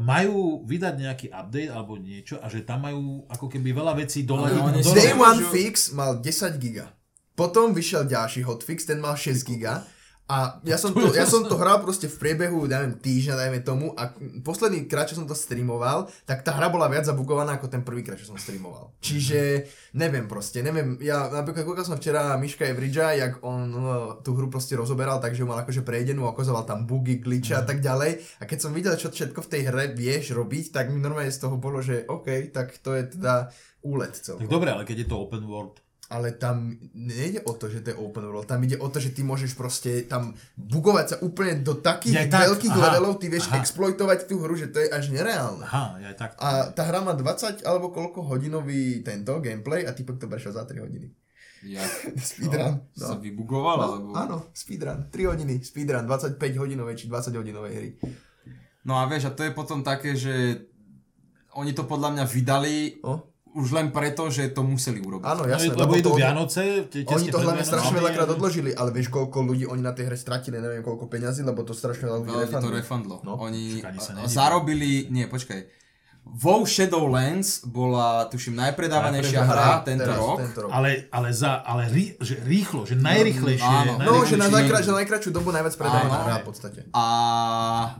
[0.00, 4.48] majú vydať nejaký update alebo niečo a že tam majú ako keby veľa vecí dole.
[4.48, 6.96] No, Day One Fix mal 10 giga.
[7.36, 9.84] Potom vyšiel ďalší hotfix, ten mal 6 giga
[10.26, 13.94] a ja som, to, ja som to hral proste v priebehu, neviem, týždňa, dajme tomu,
[13.94, 14.10] a
[14.42, 18.02] posledný krát, čo som to streamoval, tak tá hra bola viac zabugovaná ako ten prvý
[18.02, 18.90] krát, čo som streamoval.
[18.98, 24.34] Čiže, neviem proste, neviem, ja napríklad kúkal som včera Miška Evridža, jak on no, tú
[24.34, 28.42] hru proste rozoberal, takže mal akože prejdenú, okozoval tam bugy, glitche a tak ďalej.
[28.42, 31.38] A keď som videl, čo všetko v tej hre vieš robiť, tak mi normálne z
[31.38, 33.54] toho bolo, že OK, tak to je teda
[33.86, 34.42] úlet celkom.
[34.42, 37.90] Tak dobre, ale keď je to open world, ale tam nejde o to, že to
[37.90, 41.58] je open world, tam ide o to, že ty môžeš proste tam bugovať sa úplne
[41.66, 43.58] do takých ja, tak, veľkých aha, levelov, ty vieš aha.
[43.58, 45.66] exploitovať tú hru, že to je až nereálne.
[45.66, 46.38] Aha, ja, tak.
[46.38, 50.62] A tá hra má 20 alebo koľko hodinový tento gameplay a typek to prešiel za
[50.62, 51.10] 3 hodiny.
[51.66, 51.82] Ja,
[52.30, 52.78] speedrun.
[52.78, 53.06] No, no.
[53.10, 54.08] Sa vybugoval, no, alebo...
[54.14, 55.10] Áno, speedrun.
[55.10, 57.90] 3 hodiny, speedrun, 25 hodinovej či 20 hodinovej hry.
[58.86, 60.62] No a vieš, a to je potom také, že
[61.58, 63.18] oni to podľa mňa vydali oh?
[63.56, 65.24] Už len preto, že to museli urobiť.
[65.24, 65.72] Áno, jasné.
[65.72, 66.84] No, lebo, idú to, Vianoce.
[66.92, 70.60] Oni to hlavne strašne veľakrát odložili, ale vieš, koľko ľudí oni na tej hre stratili,
[70.60, 72.68] neviem koľko peňazí, lebo to strašne veľa ľudí refundlo.
[72.68, 73.16] to refundlo.
[73.24, 73.40] No.
[73.40, 73.80] Oni
[74.28, 75.85] zarobili, nie, počkaj,
[76.26, 80.38] WoW Shadowlands bola, tuším, najpredávanejšia hra tento teraz, rok.
[80.42, 80.70] Tento rok.
[80.74, 83.62] Ale, ale, za, ale rí, že rýchlo, že najrychlejšie.
[83.62, 84.20] No, áno.
[84.20, 86.80] no že na najkra, že najkračšiu dobu najviac predávaná hra v podstate.
[86.90, 87.06] A,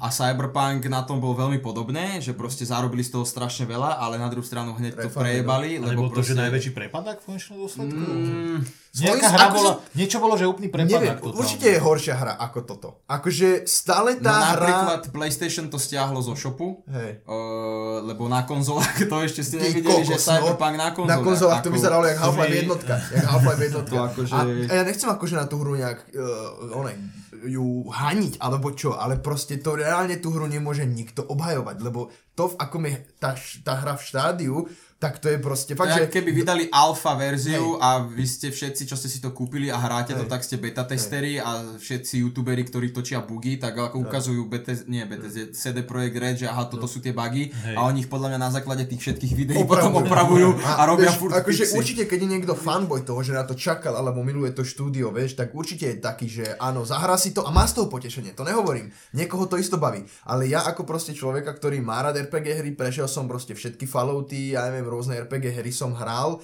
[0.03, 4.19] a Cyberpunk na tom bol veľmi podobné, že proste zarobili z toho strašne veľa, ale
[4.19, 5.79] na druhú stranu hneď Refund, to prejebali.
[5.79, 5.87] No.
[5.95, 6.35] Lebo to, proste...
[6.35, 7.95] že najväčší prepadak v konečnom dôsledku?
[7.95, 8.59] Mm,
[8.97, 10.01] Nejaká hra bola, že...
[10.01, 10.97] niečo bolo, že úplný prepadak.
[10.97, 11.37] Neviem, toto.
[11.37, 12.89] určite je horšia hra ako toto.
[13.05, 14.57] Akože stále tá no, hra...
[14.57, 17.21] Napríklad PlayStation to stiahlo zo shopu, Hej.
[17.29, 21.13] Uh, lebo na konzolách to ešte ste nevideli, kokos, že Cyberpunk no, na konzolách.
[21.13, 21.67] Na konzolách ako...
[21.69, 22.95] to vyzeralo jak Half-Life jednotka.
[22.97, 23.97] Jak Half-Life jednotka.
[24.13, 24.33] akože...
[24.33, 26.97] a, a, ja nechcem akože na tú hru nejak uh, onej,
[27.45, 32.53] ju haniť, alebo čo, ale proste to reálne tú hru nemôže nikto obhajovať, lebo to,
[32.53, 34.57] v akom je tá, tá hra v štádiu,
[34.97, 36.09] tak to je proste fakt, že...
[36.09, 37.85] keby vydali alfa verziu hej.
[37.85, 40.25] a vy ste všetci, čo ste si to kúpili a hráte hej.
[40.25, 41.45] to, tak ste beta testery hej.
[41.45, 44.05] a všetci youtuberi, ktorí točia bugy, tak ako hej.
[44.09, 47.77] ukazujú BT, nie BT, CD Projekt Red, že aha, toto sú tie bugy hej.
[47.77, 49.69] a oni ich podľa mňa na základe tých všetkých videí opravujú.
[49.69, 53.37] potom opravujú a, a robia vieš, furt akože určite, keď je niekto fanboy toho, že
[53.37, 57.21] na to čakal alebo miluje to štúdio, vieš, tak určite je taký, že áno, zahrá
[57.21, 58.89] si to a má z toho potešenie, to nehovorím.
[59.13, 63.05] Niekoho to isto baví, ale ja ako proste človeka, ktorý má rád RPG hry, prešiel
[63.05, 66.41] som proste všetky Fallouty, ja neviem, rôzne RPG hry som hral,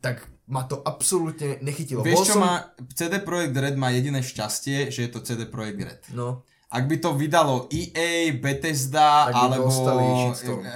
[0.00, 2.06] tak ma to absolútne nechytilo.
[2.06, 2.42] Vieš čo som...
[2.42, 6.02] má, CD Projekt Red má jediné šťastie, že je to CD Projekt Red.
[6.14, 6.46] No.
[6.66, 9.70] Ak by to vydalo EA, Bethesda, alebo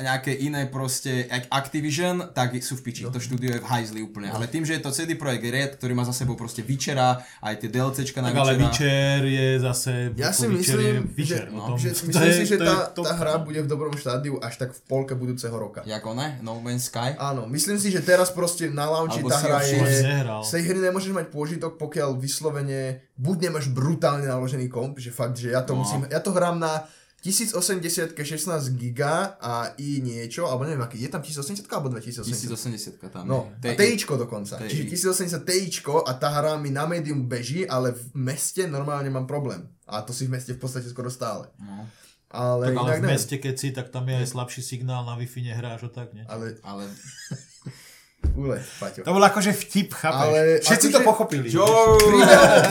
[0.07, 3.03] nejaké iné proste Activision, tak sú v piči.
[3.03, 3.11] No.
[3.11, 4.31] To štúdio je v hajzli úplne.
[4.31, 4.39] No.
[4.39, 7.59] Ale tým, že je to CD Projekt Red, ktorý má za sebou proste Vyčera, aj
[7.59, 10.15] tie DLCčka na tak, Ale Vyčer je zase...
[10.15, 11.75] Ja si myslím, Witcher, že, no.
[11.83, 14.81] že, myslím je, si, že tá, tá hra bude v dobrom štádiu až tak v
[14.87, 15.83] polke budúceho roka.
[15.83, 16.39] Jako ne?
[16.39, 17.19] No Man's Sky?
[17.19, 19.83] Áno, myslím si, že teraz proste na launchi tá hra je...
[20.47, 25.37] Z tej hry nemôžeš mať pôžitok, pokiaľ vyslovene buď nemáš brutálne naložený komp, že fakt,
[25.37, 25.85] že ja to no.
[25.91, 26.87] Musím, ja to hrám na
[27.21, 32.97] 1080 16 giga a i niečo, alebo neviem aký, je tam 1080 alebo 2080?
[32.97, 33.71] 1080 tam No, je.
[33.71, 34.57] a TIčko dokonca.
[34.57, 34.89] TI.
[34.89, 39.29] Čiže 1080 TIčko a tá hra mi na medium beží, ale v meste normálne mám
[39.29, 39.69] problém.
[39.85, 41.53] A to si v meste v podstate skoro stále.
[41.61, 41.85] No.
[42.31, 45.51] Ale, tak ale v meste, keď si, tak tam je aj slabší signál, na Wi-Fi
[45.51, 46.23] nehráš o tak, nie?
[46.31, 46.87] Ale, ale
[48.37, 49.03] Ule, Paťo.
[49.05, 50.21] To bol akože vtip, chápeš?
[50.23, 51.49] Ale, Všetci akože, to pochopili.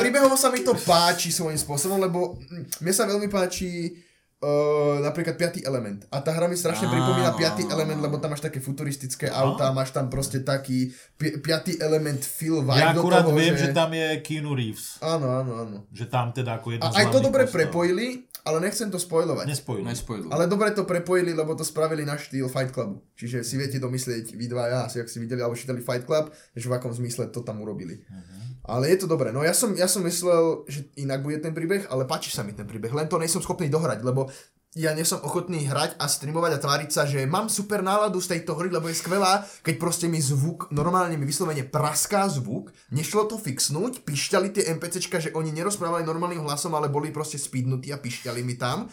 [0.02, 2.38] Príbehovo, sa mi to páči svojím spôsobom, lebo
[2.80, 3.94] mne sa veľmi páči
[4.40, 5.64] uh, napríklad 5.
[5.68, 6.08] element.
[6.12, 7.72] A tá hra mi strašne ah, pripomína 5.
[7.76, 9.44] element, lebo tam máš také futuristické ah.
[9.44, 11.44] auta, máš tam proste taký 5.
[11.84, 13.72] element feel vibe Ja akurát do toho, viem, že...
[13.72, 15.00] že tam je Keanu Reeves.
[15.04, 15.78] Áno, áno, áno.
[15.92, 19.46] Že tam teda ako jedno A aj to dobre prepojili, ale nechcem to spojovať.
[19.46, 20.32] Nespojili.
[20.32, 23.04] Ale dobre to prepojili, lebo to spravili na štýl Fight Clubu.
[23.20, 26.32] Čiže si viete domyslieť vy dva, ja, asi ak si videli alebo čítali Fight Club,
[26.56, 28.00] že v akom zmysle to tam urobili.
[28.08, 28.40] Uh-huh.
[28.70, 29.34] Ale je to dobré.
[29.34, 32.54] No ja som, ja som myslel, že inak bude ten príbeh, ale páči sa mi
[32.54, 32.94] ten príbeh.
[32.94, 34.29] Len to nejsem schopný dohrať, lebo
[34.78, 38.38] ja nie som ochotný hrať a streamovať a tváriť sa, že mám super náladu z
[38.38, 43.26] tejto hry, lebo je skvelá, keď proste mi zvuk, normálne mi vyslovene praská zvuk, nešlo
[43.26, 47.98] to fixnúť, pišťali tie NPCčka, že oni nerozprávali normálnym hlasom, ale boli proste speednutí a
[47.98, 48.86] pišťali mi tam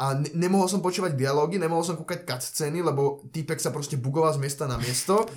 [0.00, 4.32] a ne- nemohol som počúvať dialógy, nemohol som kúkať cutscény, lebo týpek sa proste bugoval
[4.32, 5.28] z miesta na miesto.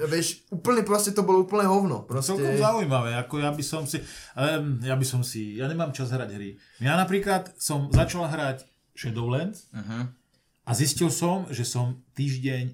[0.00, 2.08] Vieš, úplne proste to bolo úplne hovno.
[2.08, 2.32] Proste...
[2.32, 4.00] Celkom zaujímavé, ako ja by som si,
[4.32, 6.56] um, ja by som si, ja nemám čas hrať hry.
[6.80, 8.64] Ja napríklad som začal hrať
[8.96, 10.08] Shadowlands uh-huh.
[10.64, 12.72] a zistil som, že som týždeň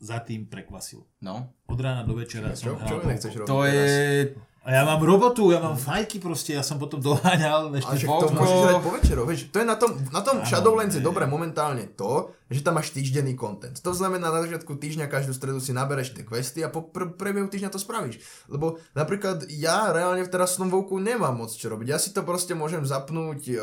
[0.00, 1.04] za tým prekvasil.
[1.20, 1.52] No.
[1.68, 3.18] Od rána do večera čo, som hral.
[3.20, 4.32] Čo to je...
[4.60, 8.28] A ja mám robotu, ja mám fajky proste, ja som potom doháňal ešte Ale to
[8.36, 11.88] môžeš hrať po večeru, vieš, to je na tom, na tom Shadowlands je dobré momentálne
[11.96, 13.78] to, že tam máš týždenný content.
[13.78, 17.46] To znamená, na začiatku týždňa každú stredu si nabereš tie questy a po pr- priebehu
[17.46, 18.18] týždňa to spravíš.
[18.50, 21.86] Lebo napríklad ja reálne teraz v tom vouku nemám moc čo robiť.
[21.86, 23.62] Ja si to proste môžem zapnúť uh,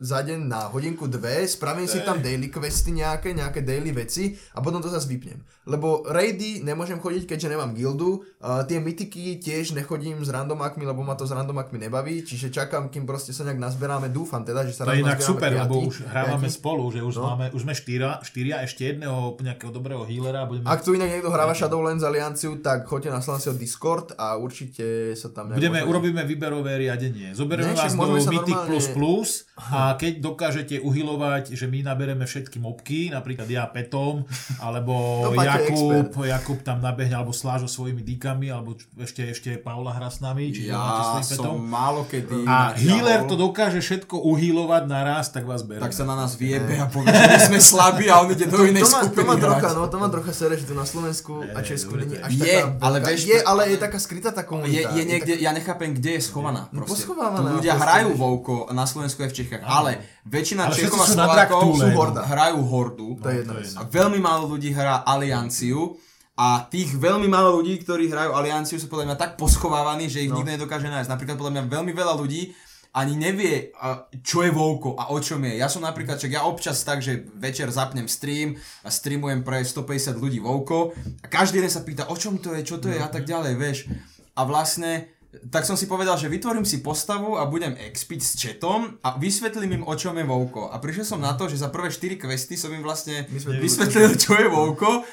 [0.00, 4.64] za deň na hodinku dve, spravím si tam daily questy nejaké, nejaké daily veci a
[4.64, 5.44] potom to zase vypnem.
[5.68, 8.24] Lebo raidy nemôžem chodiť, keďže nemám gildu.
[8.40, 12.86] Uh, tie mytiky tiež nechodím s randomákmi, lebo ma to s randomákmi nebaví, čiže čakám,
[12.86, 14.14] kým proste sa nejak nazberáme.
[14.14, 16.54] Dúfam teda, že sa To je inak super, piaty, lebo už hrávame piaty.
[16.54, 17.34] spolu, že už, no.
[17.34, 20.44] máme, už sme štyri štyria, štyria ešte jedného nejakého dobrého healera.
[20.44, 20.68] Budeme...
[20.68, 25.32] Ak tu inak niekto hráva Shadowlands Alianciu, tak choďte na Slansio Discord a určite sa
[25.32, 25.56] tam...
[25.56, 25.88] Budeme, môžeme...
[25.88, 27.32] urobíme výberové riadenie.
[27.32, 28.68] Zoberieme vás do Mythic normálne...
[28.68, 34.28] Plus Plus a keď dokážete uhylovať, že my nabereme všetky mobky, napríklad ja Petom,
[34.60, 40.18] alebo Jakub, Jakub tam nabehne, alebo Slážo svojimi díkami, alebo ešte, ešte Paula hra s
[40.22, 40.54] nami.
[40.54, 42.46] Čiže ja som málo kedy...
[42.46, 45.82] A healer to dokáže všetko uhylovať naraz, tak vás bereme.
[45.82, 48.86] Tak sa na nás viebe a povie, že sme slabí a on ide do inej
[48.86, 51.44] to má, skupiny to má trocha, no, to má trocha sere, že tu na Slovensku
[51.54, 54.94] a Česku není až je, taká ale vieš, je, ale je taká skrytá tá komunita.
[54.94, 55.46] Je, je niekde, je tak...
[55.46, 56.68] ja nechápem, kde je schovaná.
[56.72, 57.58] No, poschovávaná.
[57.58, 61.60] ľudia hrajú Vovko na Slovensku aj v Čechách, ale väčšina Čechov a Slovákov
[61.94, 62.22] horda.
[62.26, 63.08] hrajú hordu.
[63.22, 63.54] To je jedno.
[63.56, 65.96] A veľmi málo ľudí hrá alianciu.
[66.36, 70.28] A tých veľmi málo ľudí, ktorí hrajú alianciu, sú podľa mňa tak poschovávaní, že ich
[70.28, 70.40] no.
[70.40, 71.08] nikto nedokáže nájsť.
[71.08, 72.52] Napríklad podľa mňa veľmi veľa ľudí
[72.96, 73.76] ani nevie,
[74.24, 75.60] čo je Vovko a o čom je.
[75.60, 80.16] Ja som napríklad, čak ja občas tak, že večer zapnem stream a streamujem pre 150
[80.16, 83.08] ľudí Vovko a každý jeden sa pýta, o čom to je, čo to je a
[83.08, 83.92] tak ďalej, vieš.
[84.32, 85.12] A vlastne
[85.52, 89.80] tak som si povedal, že vytvorím si postavu a budem expiť s chatom a vysvetlím
[89.80, 90.72] im, o čom je Vovko.
[90.72, 93.28] A prišiel som na to, že za prvé 4 questy som im vlastne
[93.60, 95.04] vysvetlil, čo je Vovko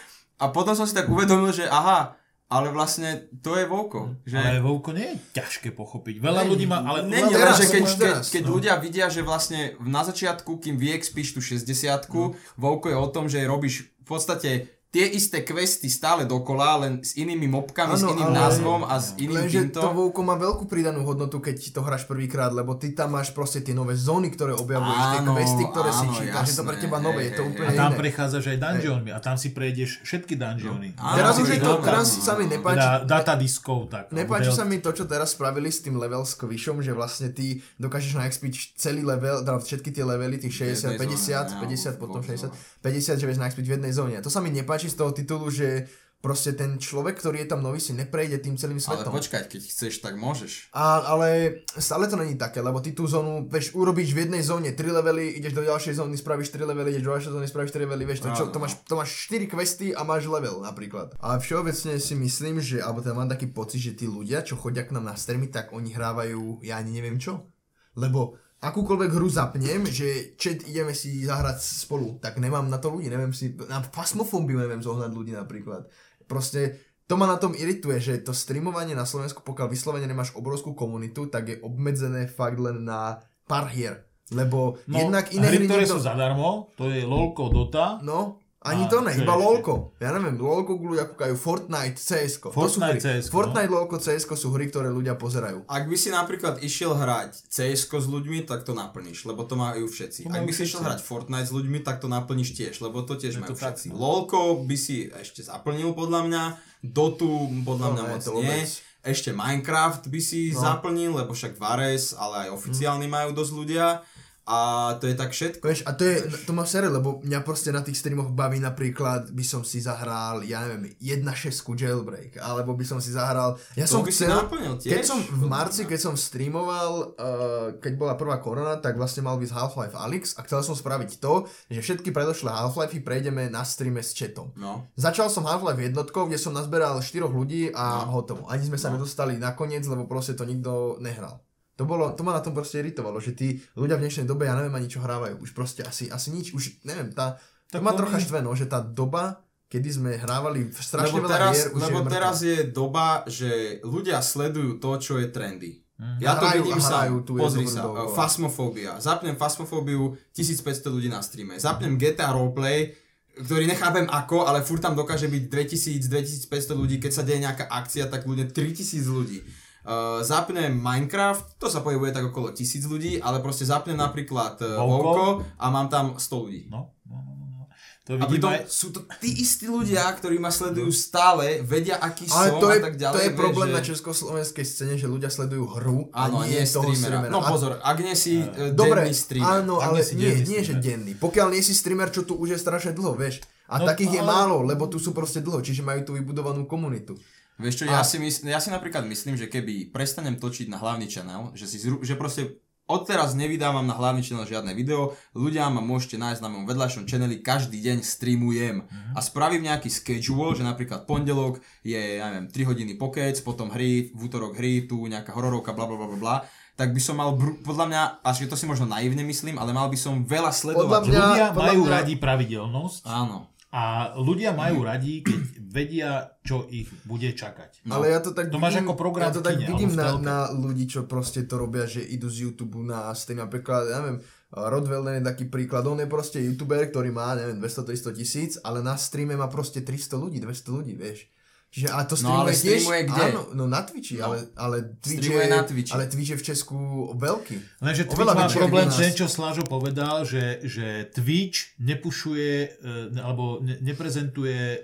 [0.43, 2.19] a potom som si tak uvedomil, že aha,
[2.51, 4.19] ale vlastne to je Vovko.
[4.27, 4.37] Že...
[4.37, 6.19] Ale Vovko nie je ťažké pochopiť.
[6.19, 6.83] Veľa ľudí má...
[6.83, 8.51] Ale nie, nie, teraz, že keď, keď, keď no.
[8.59, 12.35] ľudia vidia, že vlastne na začiatku, kým vyexpíš tú 60 no.
[12.59, 14.51] Vovko je o tom, že robíš v podstate
[14.93, 19.17] tie isté questy stále dokola, len s inými mobkami, ano, s iným názvom a s
[19.17, 19.81] iným Lenže týmto.
[19.81, 23.65] to Vovko má veľkú pridanú hodnotu, keď to hráš prvýkrát, lebo ty tam máš proste
[23.65, 26.77] tie nové zóny, ktoré objavuješ, áno, tie questy, ktoré áno, si čítaš, je to pre
[26.77, 27.99] teba nové, je to úplne A tam iné.
[28.05, 30.93] prechádzaš aj dungeonmi a tam si prejdeš všetky dungeony.
[30.93, 31.17] No.
[31.17, 33.09] Teraz už je to, teraz sa mi nepáči.
[33.09, 34.13] Data diskov, tak.
[34.13, 38.13] Nepáči sa mi to, čo teraz spravili s tým level squishom, že vlastne ty dokážeš
[38.13, 42.53] naexpiť celý level, teda všetky tie levely, tých 60, 50, 50, potom 60,
[42.85, 44.21] 50, že vieš naexpiť v jednej zóne.
[44.21, 45.87] To sa mi nepáči z toho titulu, že
[46.23, 49.11] proste ten človek, ktorý je tam nový, si neprejde tým celým svetom.
[49.11, 50.71] Ale počkať, keď chceš, tak môžeš.
[50.71, 54.71] A, ale stále to není také, lebo ty tú zónu, vieš, urobíš v jednej zóne
[54.71, 57.83] 3 levely, ideš do ďalšej zóny, spravíš 3 levely, ideš do ďalšej zóny, spravíš 3
[57.83, 61.11] levely, vieš, to, čo, to, máš, to máš 4 questy a máš level napríklad.
[61.19, 64.87] A všeobecne si myslím, že, alebo teda mám taký pocit, že tí ľudia, čo chodia
[64.87, 67.51] k nám na streamy, tak oni hrávajú, ja ani neviem čo.
[67.99, 73.11] Lebo akúkoľvek hru zapnem, že chat ideme si zahrať spolu, tak nemám na to ľudí,
[73.11, 75.91] neviem si, na fasmofóbiu neviem zohnať ľudí napríklad.
[76.23, 80.71] Proste to ma na tom irituje, že to streamovanie na Slovensku, pokiaľ vyslovene nemáš obrovskú
[80.71, 84.07] komunitu, tak je obmedzené fakt len na pár hier.
[84.31, 85.99] Lebo no, jednak iné hry, ktoré niekto...
[85.99, 87.99] sú zadarmo, to je LOLko, Dota.
[87.99, 89.99] No, ani to ne, iba LOLko.
[89.99, 92.39] Ja neviem, LOLko ľudia kúkajú, Fortnite, CS.
[92.39, 93.27] Fortnite, CS.
[93.27, 95.67] Fortnite, LOLko, CS sú hry, ktoré ľudia pozerajú.
[95.67, 99.83] Ak by si napríklad išiel hrať CS s ľuďmi, tak to naplníš, lebo to majú
[99.91, 100.31] všetci.
[100.31, 103.43] Ak by si išiel hrať Fortnite s ľuďmi, tak to naplníš tiež, lebo to tiež
[103.43, 103.91] majú všetci.
[103.91, 106.43] LOLko by si ešte zaplnil podľa mňa,
[106.83, 108.59] Dotu podľa no, mňa moc nie.
[109.03, 110.63] Ešte Minecraft by si no.
[110.63, 113.11] zaplnil, lebo však Vares, ale aj oficiálny mm.
[113.11, 114.03] majú dosť ľudia.
[114.43, 115.63] A to je tak všetko.
[115.63, 119.31] Vieš, a to, je, to má sere, lebo mňa proste na tých streamoch baví napríklad,
[119.31, 123.55] by som si zahral, ja neviem, 1.6 jailbreak, alebo by som si zahral...
[123.79, 124.35] Ja to som chcel,
[124.83, 129.23] tiež, keď som v marci, keď som streamoval, uh, keď bola prvá korona, tak vlastne
[129.23, 133.63] mal byť Half-Life Alyx a chcel som spraviť to, že všetky predošlé Half-Life prejdeme na
[133.63, 134.51] streame s chatom.
[134.59, 134.91] No.
[134.99, 138.19] Začal som Half-Life jednotkou, kde som nazberal 4 ľudí a no.
[138.19, 138.43] hotovo.
[138.51, 138.99] Ani sme sa no.
[138.99, 141.39] nedostali nakoniec, lebo proste to nikto nehral.
[141.73, 144.53] To, bolo, to ma na tom proste iritovalo, že tí ľudia v dnešnej dobe, ja
[144.53, 147.41] neviem ani čo hrávajú, už proste asi, asi nič, už neviem, tá,
[147.73, 149.41] to ma trocha štve, no, že tá doba,
[149.73, 153.81] kedy sme hrávali strašne lebo veľa teraz, hier, už Lebo je teraz je doba, že
[153.81, 155.81] ľudia sledujú to, čo je trendy.
[155.97, 156.17] Mm.
[156.21, 159.01] Ja to vidím sa, pozri sa, uh, Fasmofóbia.
[159.01, 161.57] Zapnem Fasmofóbiu, 1500 ľudí na streame.
[161.57, 162.93] Zapnem GTA Roleplay,
[163.33, 168.05] ktorý nechápem ako, ale furt tam dokáže byť 2000-2500 ľudí, keď sa deje nejaká akcia,
[168.05, 169.41] tak ľudia 3000 ľudí.
[169.83, 174.79] Uh, zapnem Minecraft, to sa pohybuje tak okolo tisíc ľudí, ale proste zapnem napríklad uh,
[174.79, 176.61] Volko a mám tam 100 ľudí.
[176.71, 177.45] No, no, no, no.
[177.51, 177.63] no.
[178.07, 178.63] To a pritom aj...
[178.71, 180.95] sú to tí istí ľudia, ktorí ma sledujú no.
[180.95, 183.15] stále, vedia aký ale som to je, a tak ďalej.
[183.15, 183.75] To je problém že...
[183.75, 187.27] na československej scéne, že ľudia sledujú hru a áno, nie, nie toho streamera.
[187.27, 189.67] No pozor, ak nie si uh, Dobre, denný streamer.
[189.67, 191.19] Áno, ale nie, nie, nie že denný.
[191.19, 193.43] Pokiaľ nie si streamer, čo tu už je strašne dlho, vieš.
[193.67, 194.17] A no, takých ale...
[194.19, 197.19] je málo, lebo tu sú proste dlho, čiže majú tu vybudovanú komunitu.
[197.61, 201.05] Vieš čo, ja, si mysl, ja si napríklad myslím, že keby prestanem točiť na hlavný
[201.05, 202.57] channel, že, si, že proste
[202.89, 207.45] odteraz nevydávam na hlavný channel žiadne video, ľudia ma môžete nájsť na mojom vedľajšom channeli,
[207.45, 209.13] každý deň streamujem mm-hmm.
[209.15, 214.11] a spravím nejaký schedule, že napríklad pondelok je, ja neviem, 3 hodiny pokec, potom hry,
[214.11, 216.37] v útorok hry, tu nejaká hororovka, bla bla bla bla
[216.73, 219.93] tak by som mal, br- podľa mňa, až to si možno naivne myslím, ale mal
[219.93, 220.89] by som veľa sledovať.
[220.89, 221.93] Podľa mňa, ľudia majú mňa...
[221.93, 223.01] radi pravidelnosť.
[223.05, 223.52] Áno.
[223.73, 225.41] A ľudia majú radi, keď
[225.73, 226.11] vedia,
[226.45, 227.89] čo ich bude čakať.
[227.89, 227.97] No.
[227.97, 230.13] Ale ja to tak to vidím, máš ako program ja to tak kine, vidím na,
[230.21, 233.41] na ľudí, čo proste to robia, že idú z YouTube na stream.
[233.41, 234.21] Napríklad, ja neviem,
[234.53, 238.93] Rodwell je taký príklad, on je proste youtuber, ktorý má, neviem, 200-300 tisíc, ale na
[238.93, 241.32] streame má proste 300 ľudí, 200 ľudí, vieš.
[241.73, 243.23] Čiže a to streamuje, no, ale streamuje tiež, kde?
[243.33, 244.29] Áno, no na Twitchi, no.
[244.29, 245.93] ale, ale Twitch je, na Twitchi.
[245.97, 246.77] ale Twitch je v Česku
[247.17, 247.55] veľký.
[247.81, 253.81] Lenže Twitch má problém ten, čo Slážo povedal, že, že Twitch nepušuje, e, alebo ne,
[253.81, 254.79] neprezentuje e,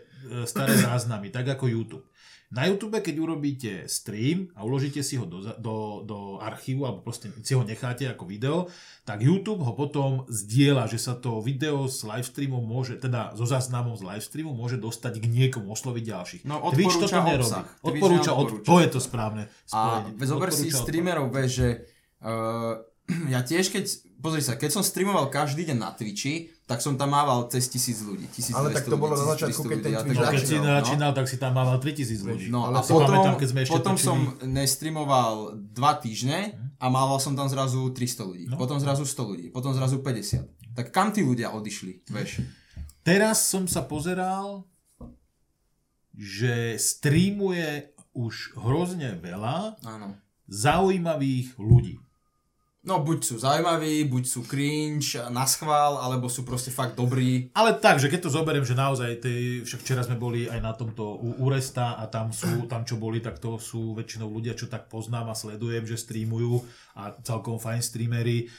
[0.50, 2.09] staré záznamy, tak ako YouTube.
[2.50, 7.30] Na YouTube, keď urobíte stream a uložíte si ho do, do, do archívu, alebo proste
[7.46, 8.58] si ho necháte ako video,
[9.06, 13.94] tak YouTube ho potom zdieľa, že sa to video s livestreamom môže, teda so záznamom
[13.94, 16.42] z livestreamu môže dostať k niekomu, osloviť ďalších.
[16.50, 17.54] No Twitch toto nerobí.
[17.86, 18.66] Odporúča, odporúča.
[18.66, 20.12] to je to správne spojenie.
[20.18, 21.86] A zober si streamerov, že
[22.26, 22.82] uh,
[23.34, 23.86] ja tiež keď,
[24.22, 28.06] pozri sa, keď som streamoval každý deň na Twitchi, tak som tam mával cez tisíc
[28.06, 28.30] ľudí.
[28.30, 31.12] Tisíc ale tak to ľudí, bolo na začiatku, keď ten Twitch no, Keď si začínal,
[31.12, 31.18] no.
[31.18, 32.46] tak si tam mával 3000 ľudí.
[32.54, 34.06] No, a potom, pamätám, keď sme ešte potom točili...
[34.06, 35.34] som nestreamoval
[35.74, 38.46] dva týždne a mával som tam zrazu 300 ľudí.
[38.46, 38.62] No.
[38.62, 39.46] Potom zrazu 100 ľudí.
[39.50, 40.78] Potom zrazu 50.
[40.78, 42.46] Tak kam tí ľudia odišli, vieš?
[43.02, 44.70] Teraz som sa pozeral,
[46.14, 50.20] že streamuje už hrozne veľa Áno.
[50.52, 51.98] zaujímavých ľudí.
[52.90, 57.54] No buď sú zaujímaví, buď sú cringe, na schvál, alebo sú proste fakt dobrí.
[57.54, 60.74] Ale tak, že keď to zoberiem, že naozaj, tej, však včera sme boli aj na
[60.74, 64.66] tomto u Uresta a tam sú, tam čo boli, tak to sú väčšinou ľudia, čo
[64.66, 66.66] tak poznám a sledujem, že streamujú
[66.98, 68.50] a celkom fajn streamery,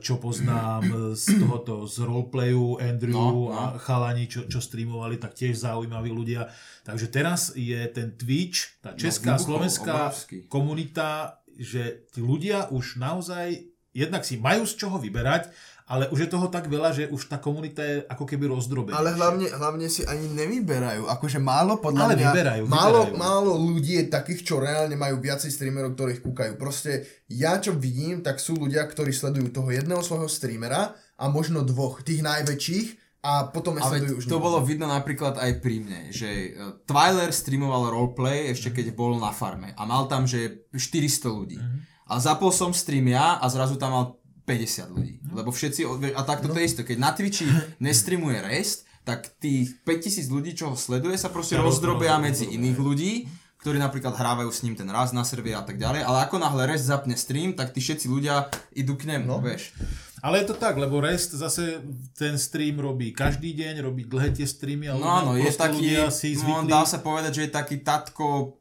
[0.00, 3.52] čo poznám z tohoto, z roleplayu Andrew no, no.
[3.52, 6.48] a chalani, čo, čo streamovali, tak tiež zaujímaví ľudia.
[6.88, 10.14] Takže teraz je ten Twitch, tá no, česká, no, slovenská
[10.48, 13.66] komunita že tí ľudia už naozaj
[13.98, 15.50] jednak si majú z čoho vyberať,
[15.88, 19.00] ale už je toho tak veľa, že už tá komunita je ako keby rozdrobená.
[19.00, 23.16] Ale hlavne, hlavne si ani nevyberajú, akože málo podľa ale mňa, vyberajú, málo, vyberajú.
[23.16, 26.52] málo ľudí je takých, čo reálne majú viacej streamerov, ktorých kúkajú.
[26.60, 31.64] Proste ja čo vidím, tak sú ľudia, ktorí sledujú toho jedného svojho streamera a možno
[31.64, 36.56] dvoch, tých najväčších, a potom Ale už to bolo vidno napríklad aj pri mne, že
[36.56, 41.60] e, Twiler streamoval roleplay ešte keď bol na farme a mal tam, že 400 ľudí.
[41.60, 42.08] Mm-hmm.
[42.08, 44.06] A zapol som stream ja a zrazu tam mal
[44.48, 45.20] 50 ľudí.
[45.28, 45.84] Lebo všetci,
[46.16, 46.56] a takto no.
[46.56, 47.44] to je isto, keď na Twitchi
[47.84, 53.12] nestreamuje Rest, tak tých 5000 ľudí, čo ho sleduje, sa proste rozdrobia medzi iných ľudí,
[53.60, 56.64] ktorí napríklad hrávajú s ním ten raz na server a tak ďalej, ale ako náhle
[56.64, 59.44] Rest zapne stream, tak tí všetci ľudia idú k nemu, no.
[59.44, 59.76] vieš.
[60.18, 61.78] Ale je to tak, lebo Rest zase
[62.18, 64.90] ten stream robí každý deň, robí dlhé tie streamy.
[64.90, 68.58] Ale no áno, je taký, si no, dá sa povedať, že je taký tatko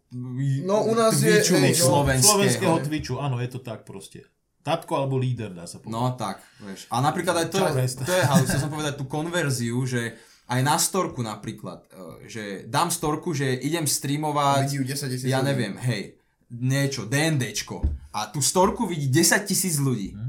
[0.63, 4.23] no, u nás Twitchu je, no, slovenského Twitchu, áno, je to tak proste.
[4.63, 5.95] Tatko alebo líder, dá sa povedať.
[5.95, 6.91] No tak, vieš.
[6.91, 7.59] A napríklad aj to,
[8.03, 12.43] to je halus, chcel som povedať tú konverziu, že aj na storku napríklad, e, že
[12.67, 16.19] dám storku, že idem streamovať, 10 ja neviem, hej,
[16.51, 17.83] niečo, DNDčko.
[18.11, 20.15] A tú storku vidí 10 tisíc ľudí.
[20.15, 20.26] Hmm.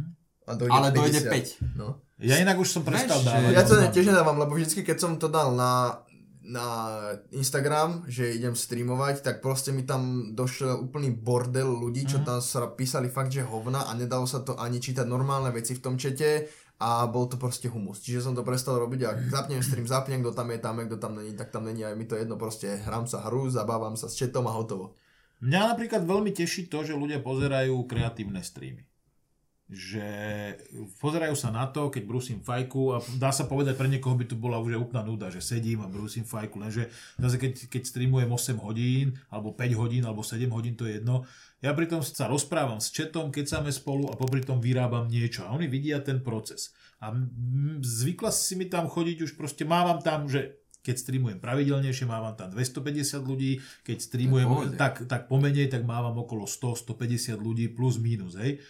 [0.48, 0.96] A dojde ale 50.
[0.96, 1.76] dojde 5.
[1.76, 2.00] No.
[2.18, 3.52] Ja inak už som prestal dávať.
[3.52, 6.02] Ja to ne, tiež nedávam, lebo vždycky, keď som to dal na
[6.48, 6.88] na
[7.28, 12.24] Instagram, že idem streamovať, tak proste mi tam došiel úplný bordel ľudí, čo mhm.
[12.24, 15.84] tam sa písali fakt, že hovna a nedalo sa to ani čítať normálne veci v
[15.84, 16.48] tom čete
[16.80, 18.00] a bol to proste humus.
[18.00, 21.12] Čiže som to prestal robiť a zapnem stream, zapnem, kto tam je tam, kto tam
[21.20, 24.16] není, tak tam není aj mi to jedno, proste hrám sa hru, zabávam sa s
[24.16, 24.96] četom a hotovo.
[25.44, 28.87] Mňa napríklad veľmi teší to, že ľudia pozerajú kreatívne streamy
[29.68, 30.08] že
[30.96, 34.32] pozerajú sa na to, keď brúsim fajku a dá sa povedať, pre niekoho by tu
[34.32, 36.88] bola už úplná nuda, že sedím a brúsim fajku, lenže
[37.20, 41.28] zase keď, keď streamujem 8 hodín, alebo 5 hodín, alebo 7 hodín, to je jedno,
[41.60, 45.44] ja pritom sa rozprávam s četom, keď sme spolu a popri tom vyrábam niečo.
[45.44, 46.72] A oni vidia ten proces.
[47.04, 47.12] A
[47.84, 52.56] zvykla si mi tam chodiť už proste, mávam tam, že keď streamujem pravidelnejšie, mávam tam
[52.56, 54.48] 250 ľudí, keď streamujem
[54.80, 58.64] tak, tak pomenej, tak mávam okolo 100-150 ľudí plus minus, hej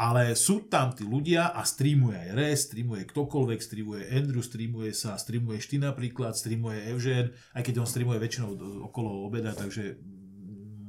[0.00, 5.20] ale sú tam tí ľudia a streamuje aj Res, streamuje ktokoľvek, streamuje Andrew, streamuje sa,
[5.20, 8.56] streamuješ ty napríklad, streamuje Evžen, aj keď on streamuje väčšinou
[8.88, 10.00] okolo obeda, takže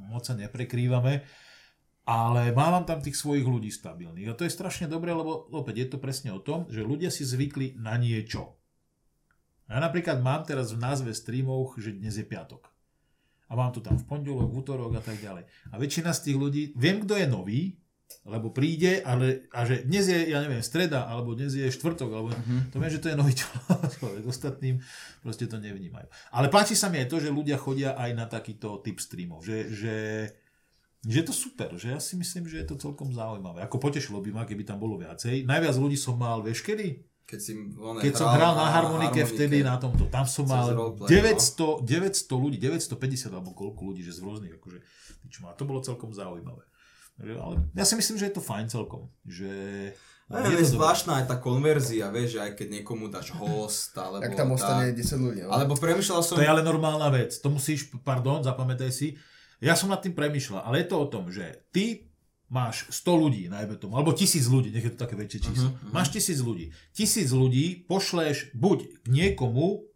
[0.08, 1.28] moc sa neprekrývame.
[2.08, 4.32] Ale mám tam tých svojich ľudí stabilných.
[4.32, 7.22] A to je strašne dobré, lebo opäť je to presne o tom, že ľudia si
[7.22, 8.56] zvykli na niečo.
[9.68, 12.72] Ja napríklad mám teraz v názve streamov, že dnes je piatok.
[13.46, 15.44] A mám to tam v pondelok, v útorok a tak ďalej.
[15.68, 17.60] A väčšina z tých ľudí, viem, kto je nový,
[18.24, 22.28] lebo príde, ale, a že dnes je, ja neviem, streda, alebo dnes je štvrtok, alebo
[22.30, 22.70] uh-huh.
[22.70, 24.78] to viem, že to je nový človek, ostatným
[25.20, 26.06] proste to nevnímajú.
[26.30, 29.72] Ale páči sa mi aj to, že ľudia chodia aj na takýto typ streamov, že,
[29.72, 29.96] že,
[31.04, 33.64] že je to super, že ja si myslím, že je to celkom zaujímavé.
[33.66, 35.48] Ako potešilo by ma, keby tam bolo viacej.
[35.48, 37.12] Najviac ľudí som mal, vieš kedy?
[37.22, 41.80] Keď, si Keď som hral na harmonike, harmonike vtedy na tomto, tam som mal 900,
[41.80, 44.78] 900 ľudí, 950 alebo koľko ľudí, že z rôznych, akože,
[45.48, 46.60] a to bolo celkom zaujímavé.
[47.22, 49.06] Ale ja si myslím, že je to fajn celkom.
[49.22, 49.50] Že...
[50.26, 54.24] No, je, je zvláštna aj tá konverzia, vieš, že aj keď niekomu dáš host, alebo...
[54.26, 54.98] Tak tam ostane tá...
[54.98, 55.40] 10 ľudí.
[55.46, 55.54] No?
[55.54, 56.34] Alebo premyšľal som...
[56.38, 57.36] To je ale normálna vec.
[57.38, 59.14] To musíš, pardon, zapamätaj si.
[59.62, 62.10] Ja som nad tým premyšľal, ale je to o tom, že ty
[62.52, 65.72] máš 100 ľudí, najmä tomu, alebo tisíc ľudí, nech je to také väčšie číslo.
[65.72, 65.94] Uh-huh, uh-huh.
[65.96, 66.68] Máš tisíc ľudí.
[66.92, 69.88] Tisíc ľudí pošleš buď k niekomu,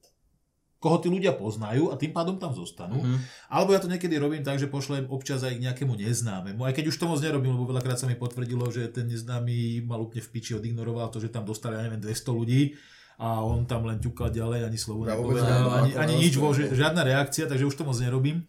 [0.77, 3.01] koho tí ľudia poznajú a tým pádom tam zostanú.
[3.01, 3.18] Mm-hmm.
[3.49, 6.61] Alebo ja to niekedy robím tak, že pošlem občas aj k nejakému neznámemu.
[6.62, 10.05] Aj keď už to moc nerobím, lebo veľakrát sa mi potvrdilo, že ten neznámy mal
[10.05, 12.77] úplne v piči, odignoroval to, že tam dostali, ja neviem, 200 ľudí
[13.16, 16.37] a on tam len ťukal ďalej, ani slovo nepovedal, ani, ani nič,
[16.77, 18.45] žiadna reakcia, takže už to moc nerobím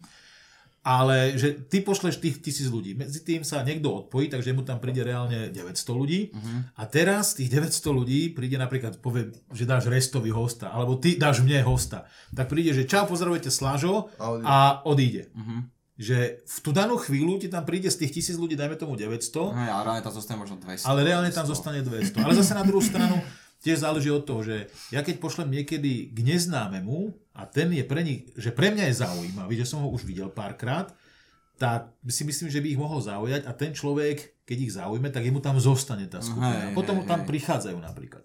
[0.88, 2.96] ale že ty pošleš tých tisíc ľudí.
[2.96, 6.32] Medzi tým sa niekto odpojí, takže mu tam príde reálne 900 ľudí.
[6.32, 6.64] Uh-huh.
[6.80, 11.44] A teraz tých 900 ľudí príde napríklad, povie, že dáš restový hosta, alebo ty dáš
[11.44, 12.08] mne hosta.
[12.32, 14.08] Tak príde, že čau, pozdravujete Slažo
[14.48, 15.28] a odíde.
[15.36, 15.68] Uh-huh.
[16.00, 19.28] Že v tú danú chvíľu ti tam príde z tých tisíc ľudí, dajme tomu 900.
[19.28, 20.88] No, ale reálne tam zostane možno 200.
[20.88, 22.16] Ale reálne tam zostane 200.
[22.24, 23.20] Ale zase na druhú stranu,
[23.62, 28.02] tiež záleží od toho, že ja keď pošlem niekedy k neznámemu a ten je pre
[28.06, 30.94] nich, že pre mňa je zaujímavý, že som ho už videl párkrát,
[31.58, 35.26] tak si myslím, že by ich mohol zaujať a ten človek, keď ich zaujme, tak
[35.26, 36.70] jemu tam zostane tá skupina.
[36.70, 37.28] Hej, a potom hej, tam hej.
[37.34, 38.22] prichádzajú napríklad.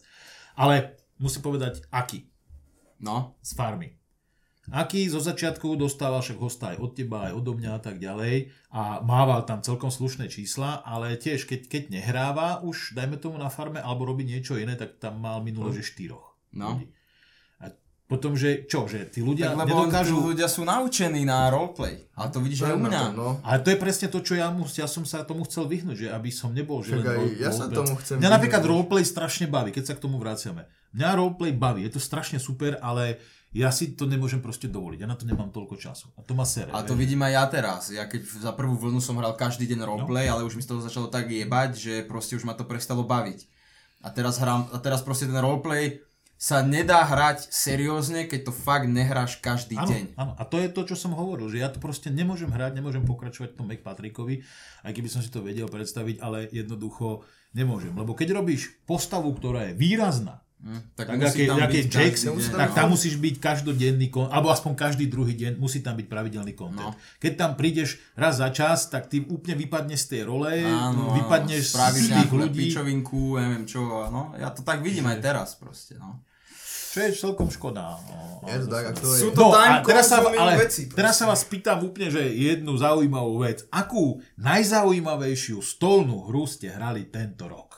[0.53, 2.29] Ale musím povedať, aký.
[3.01, 3.33] No.
[3.41, 4.02] Z farmy.
[4.71, 8.47] Aký zo začiatku dostával však hosta aj od teba, aj odo mňa a tak ďalej
[8.71, 13.51] a mával tam celkom slušné čísla, ale tiež keď, keď nehráva už, dajme tomu na
[13.51, 15.75] farme, alebo robí niečo iné, tak tam mal minule, no.
[15.75, 16.39] že štyroch.
[16.55, 16.79] No.
[17.59, 17.75] A
[18.07, 20.31] potom, že čo, že tí ľudia tak, lebo nedokážu...
[20.31, 22.07] ľudia sú naučení na roleplay.
[22.15, 23.01] A to vidíš aj u mňa.
[23.19, 23.43] No.
[23.43, 26.07] Ale to je presne to, čo ja, mu, ja som sa tomu chcel vyhnúť, že
[26.07, 26.79] aby som nebol...
[26.79, 30.23] Že aj, ja sa tomu chcem Mňa napríklad roleplay strašne baví, keď sa k tomu
[30.23, 30.71] vraciame.
[30.95, 33.19] Mňa roleplay baví, je to strašne super, ale
[33.53, 35.05] ja si to nemôžem proste dovoliť.
[35.05, 36.09] Ja na to nemám toľko času.
[36.17, 36.73] A to ma sere.
[36.73, 37.81] A to vidím aj ja teraz.
[37.93, 40.37] Ja keď za prvú vlnu som hral každý deň roleplay, no.
[40.37, 43.45] ale už mi z toho začalo tak jebať, že proste už ma to prestalo baviť.
[44.03, 46.01] A teraz, hrám, a teraz proste ten roleplay
[46.43, 50.03] sa nedá hrať seriózne, keď to fakt nehráš každý ano, deň.
[50.19, 52.99] Áno, a to je to, čo som hovoril, že ja to proste nemôžem hrať, nemôžem
[53.07, 54.43] pokračovať v tom McPatrickovi,
[54.83, 57.23] aj keby som si to vedel predstaviť, ale jednoducho
[57.55, 57.95] nemôžem.
[57.95, 62.15] Lebo keď robíš postavu, ktorá je výrazná, Hm, tak, tak musí tam byť Jax,
[62.55, 66.95] tak tam musíš byť každodenný, alebo aspoň každý druhý deň musí tam byť pravidelný kontent.
[66.95, 67.19] No.
[67.19, 71.75] Keď tam prídeš raz za čas, tak ty úplne vypadneš z tej role, áno, vypadneš
[71.75, 72.71] z tých ľudí.
[72.71, 74.31] Pičovinku, neviem čo, no.
[74.39, 76.23] Ja to tak vidím aj teraz proste, no.
[76.93, 77.97] Čo je celkom škoda.
[78.05, 79.17] No, je to tak, ako je.
[79.17, 80.85] Sú to no, a teraz sa, ale veci.
[80.93, 83.65] Teraz sa vás pýtam úplne, že jednu zaujímavú vec.
[83.73, 87.72] Akú najzaujímavejšiu stolnú hru ste hrali tento rok?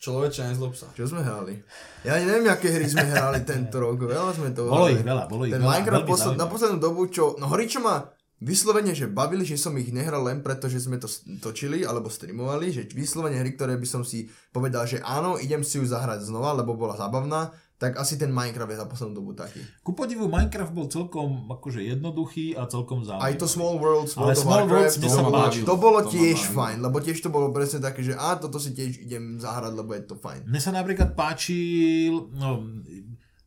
[0.00, 0.88] Človeče, nezlob sa.
[0.96, 1.60] Čo sme hrali?
[2.08, 4.00] Ja neviem, aké hry sme hrali tento rok.
[4.00, 5.72] Veľa sme to Bolo ich veľa, bolo ich Ten veľa.
[5.76, 7.36] Minecraft posled, na poslednú dobu, čo...
[7.36, 8.08] No horí, čo ma
[8.40, 11.04] vyslovene, že bavili, že som ich nehral len preto, že sme to
[11.44, 15.76] točili alebo streamovali, že vyslovene hry, ktoré by som si povedal, že áno, idem si
[15.76, 19.64] ju zahrať znova, lebo bola zábavná, tak asi ten Minecraft je za poslednú dobu taký.
[19.80, 23.24] Ku podivu Minecraft bol celkom akože jednoduchý a celkom zaujímavý.
[23.24, 26.84] Aj to Small Worlds, Ale Small Worlds to, sa bolo, to bolo tiež to fajn,
[26.84, 30.04] lebo tiež to bolo presne také, že a toto si tiež idem zahrať, lebo je
[30.04, 30.44] to fajn.
[30.44, 32.68] Mne sa napríklad páčil, no,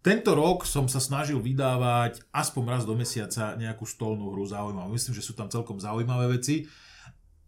[0.02, 4.98] tento rok som sa snažil vydávať aspoň raz do mesiaca nejakú stolnú hru zaujímavú.
[4.98, 6.66] Myslím, že sú tam celkom zaujímavé veci.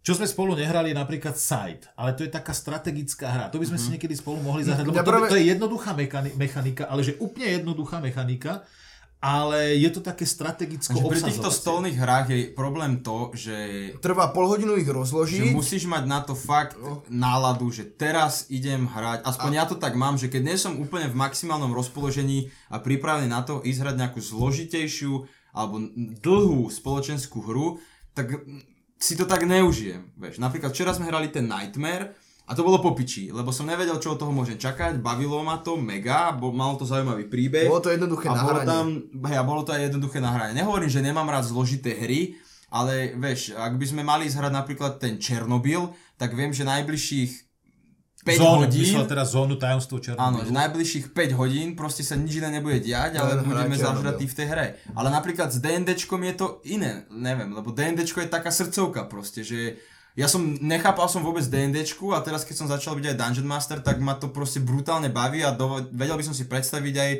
[0.06, 3.50] Čo sme spolu nehrali je napríklad Side, ale to je taká strategická hra.
[3.50, 3.90] To by sme mm-hmm.
[3.90, 5.26] si niekedy spolu mohli zahrať, lebo ja to, práve...
[5.34, 5.98] to je jednoduchá
[6.38, 8.62] mechanika, ale že úplne jednoduchá mechanika,
[9.18, 13.56] ale je to také strategicko Pri týchto stolných hrách je problém to, že...
[13.98, 15.50] Trvá pol hodinu ich rozložiť.
[15.50, 17.02] Že musíš mať na to fakt no.
[17.10, 19.26] náladu, že teraz idem hrať.
[19.26, 19.58] Aspoň a...
[19.58, 23.42] ja to tak mám, že keď nie som úplne v maximálnom rozpoložení a pripravený na
[23.42, 25.82] to ísť hrať nejakú zložitejšiu alebo
[26.22, 27.82] dlhú spoločenskú hru,
[28.14, 28.38] tak
[28.96, 30.12] si to tak neužijem.
[30.16, 30.40] Vieš.
[30.40, 32.16] Napríklad včera sme hrali ten Nightmare
[32.46, 35.74] a to bolo popiči, lebo som nevedel, čo od toho môžem čakať, bavilo ma to
[35.74, 37.66] mega, bo, malo to zaujímavý príbeh.
[37.66, 38.86] Bolo to jednoduché a bolo tam,
[39.26, 40.54] hej, bolo to aj jednoduché nahranie.
[40.54, 42.38] Nehovorím, že nemám rád zložité hry,
[42.70, 47.45] ale vieš, ak by sme mali zhrať napríklad ten Černobyl, tak viem, že najbližších
[48.26, 48.82] 5 zónu, hodín.
[48.82, 50.26] Myslel teraz zónu tajomstvo Černobylu.
[50.26, 54.26] Áno, že najbližších 5 hodín proste sa nič iné nebude diať, ale no, budeme zažratí
[54.26, 54.66] v tej hre.
[54.98, 59.78] Ale napríklad s D&Dčkom je to iné, neviem, lebo D&Dčko je taká srdcovka proste, že
[60.18, 63.78] ja som nechápal som vôbec D&Dčku a teraz keď som začal byť aj Dungeon Master,
[63.78, 67.10] tak ma to proste brutálne baví a do, vedel by som si predstaviť aj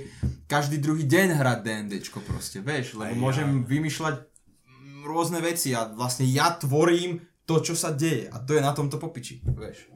[0.50, 3.62] každý druhý deň hrať D&Dčko proste, vieš, lebo aj môžem ja.
[3.68, 4.16] vymýšľať
[5.06, 8.98] rôzne veci a vlastne ja tvorím to, čo sa deje a to je na tomto
[8.98, 9.92] popiči, vieš.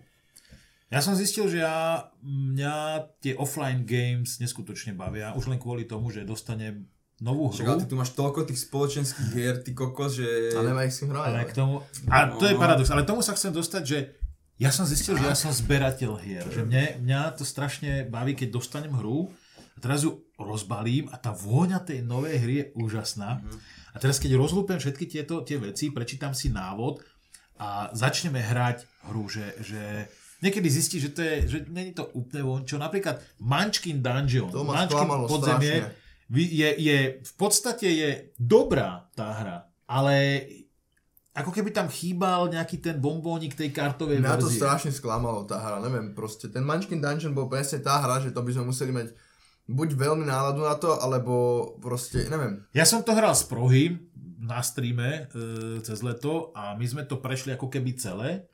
[0.90, 6.10] Ja som zistil, že ja, mňa tie offline games neskutočne bavia, už len kvôli tomu,
[6.10, 6.90] že dostanem
[7.22, 7.62] novú hru.
[7.62, 10.50] Však, ty tu máš toľko tých spoločenských hier, ty kokos, že...
[10.50, 11.30] A nemá ich si hrať.
[11.30, 13.98] Ale k tomu, a to je paradox, ale tomu sa chcem dostať, že
[14.58, 18.58] ja som zistil, že ja som zberateľ hier, že mne, mňa to strašne baví, keď
[18.58, 23.40] dostanem hru a teraz ju rozbalím a tá vôňa tej novej hry je úžasná.
[23.94, 27.00] A teraz keď rozlúpem všetky tieto tie veci, prečítam si návod
[27.56, 32.44] a začneme hrať hru, že, že niekedy zistí, že to je, že není to úplne
[32.44, 32.80] vončo.
[32.80, 35.84] Napríklad Munchkin Dungeon, to Munchkin podzemie,
[36.30, 38.10] je, je, v podstate je
[38.40, 39.58] dobrá tá hra,
[39.90, 40.46] ale
[41.30, 44.58] ako keby tam chýbal nejaký ten bombónik tej kartovej Mňa verzie.
[44.58, 48.34] to strašne sklamalo tá hra, neviem, proste ten Munchkin Dungeon bol presne tá hra, že
[48.34, 49.14] to by sme museli mať
[49.70, 52.66] buď veľmi náladu na to, alebo proste, neviem.
[52.74, 53.94] Ja som to hral z prohy
[54.42, 58.50] na streame e, cez leto a my sme to prešli ako keby celé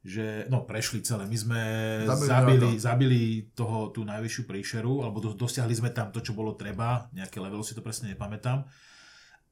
[0.00, 1.28] že no prešli celé.
[1.28, 1.60] My sme
[2.08, 3.22] zabili, zabili, zabili
[3.52, 7.60] toho, tú najvyššiu príšeru, alebo do, dosiahli sme tam to, čo bolo treba, nejaké level
[7.60, 8.64] si to presne nepamätám.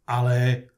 [0.08, 0.68] Ale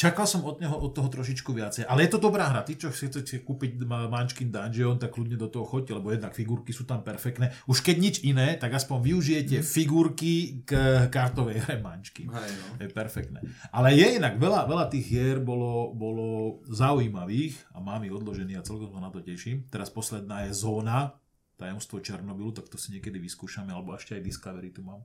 [0.00, 2.64] Čakal som od neho od toho trošičku viacej, ale je to dobrá hra.
[2.64, 6.88] Tí, čo chcete kúpiť Munchkin Dungeon, tak kľudne do toho choďte, lebo jednak figurky sú
[6.88, 7.52] tam perfektné.
[7.68, 9.66] Už keď nič iné, tak aspoň využijete mm.
[9.68, 10.72] figurky k
[11.12, 12.32] kartovej hre Munchkin.
[12.32, 12.80] Hej, no.
[12.80, 13.44] Je perfektné.
[13.68, 18.64] Ale je inak, veľa, veľa tých hier bolo, bolo zaujímavých a mám ich odložený a
[18.64, 19.68] celkom sa na to teším.
[19.68, 21.20] Teraz posledná je Zóna,
[21.60, 25.04] tajomstvo Černobylu, tak to si niekedy vyskúšame, alebo ešte aj Discovery tu mám.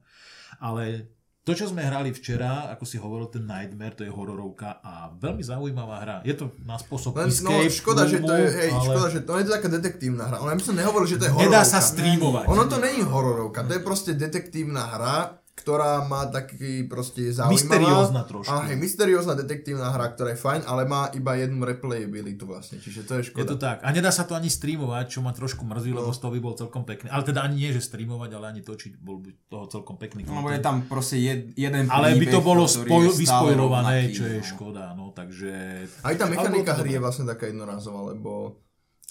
[0.63, 1.11] Ale
[1.45, 5.45] to, čo sme hrali včera, ako si hovoril, ten Nightmare, to je hororovka a veľmi
[5.45, 6.17] zaujímavá hra.
[6.25, 8.81] Je to na spôsob Len, no, escape, no, škoda, že to je, hej, ale...
[8.81, 10.41] škoda, že to je to taká detektívna hra.
[10.41, 11.53] Ona by som nehovoril, že to je hororovka.
[11.53, 12.45] Nedá sa streamovať.
[12.49, 17.55] Ono to není hororovka, to je proste detektívna hra, ktorá má taký proste zaujímavá...
[17.55, 18.51] Mysteriózna trošku.
[18.51, 23.07] A hej, mysteriózna detektívna hra, ktorá je fajn, ale má iba jednu replayability vlastne, čiže
[23.07, 23.39] to je škoda.
[23.39, 23.77] Je to tak.
[23.79, 26.03] A nedá sa to ani streamovať, čo ma trošku mrzí, no.
[26.03, 27.07] lebo z toho by bol celkom pekný.
[27.07, 30.27] Ale teda ani nie, že streamovať, ale ani točiť, bol by toho celkom pekný.
[30.27, 34.45] No, je tam proste jed, jeden Ale by to bolo spoj, vyspojované, čo je no.
[34.45, 35.87] škoda, no, takže...
[36.03, 38.59] Aj tá mechanika hry je vlastne taká jednorázová, lebo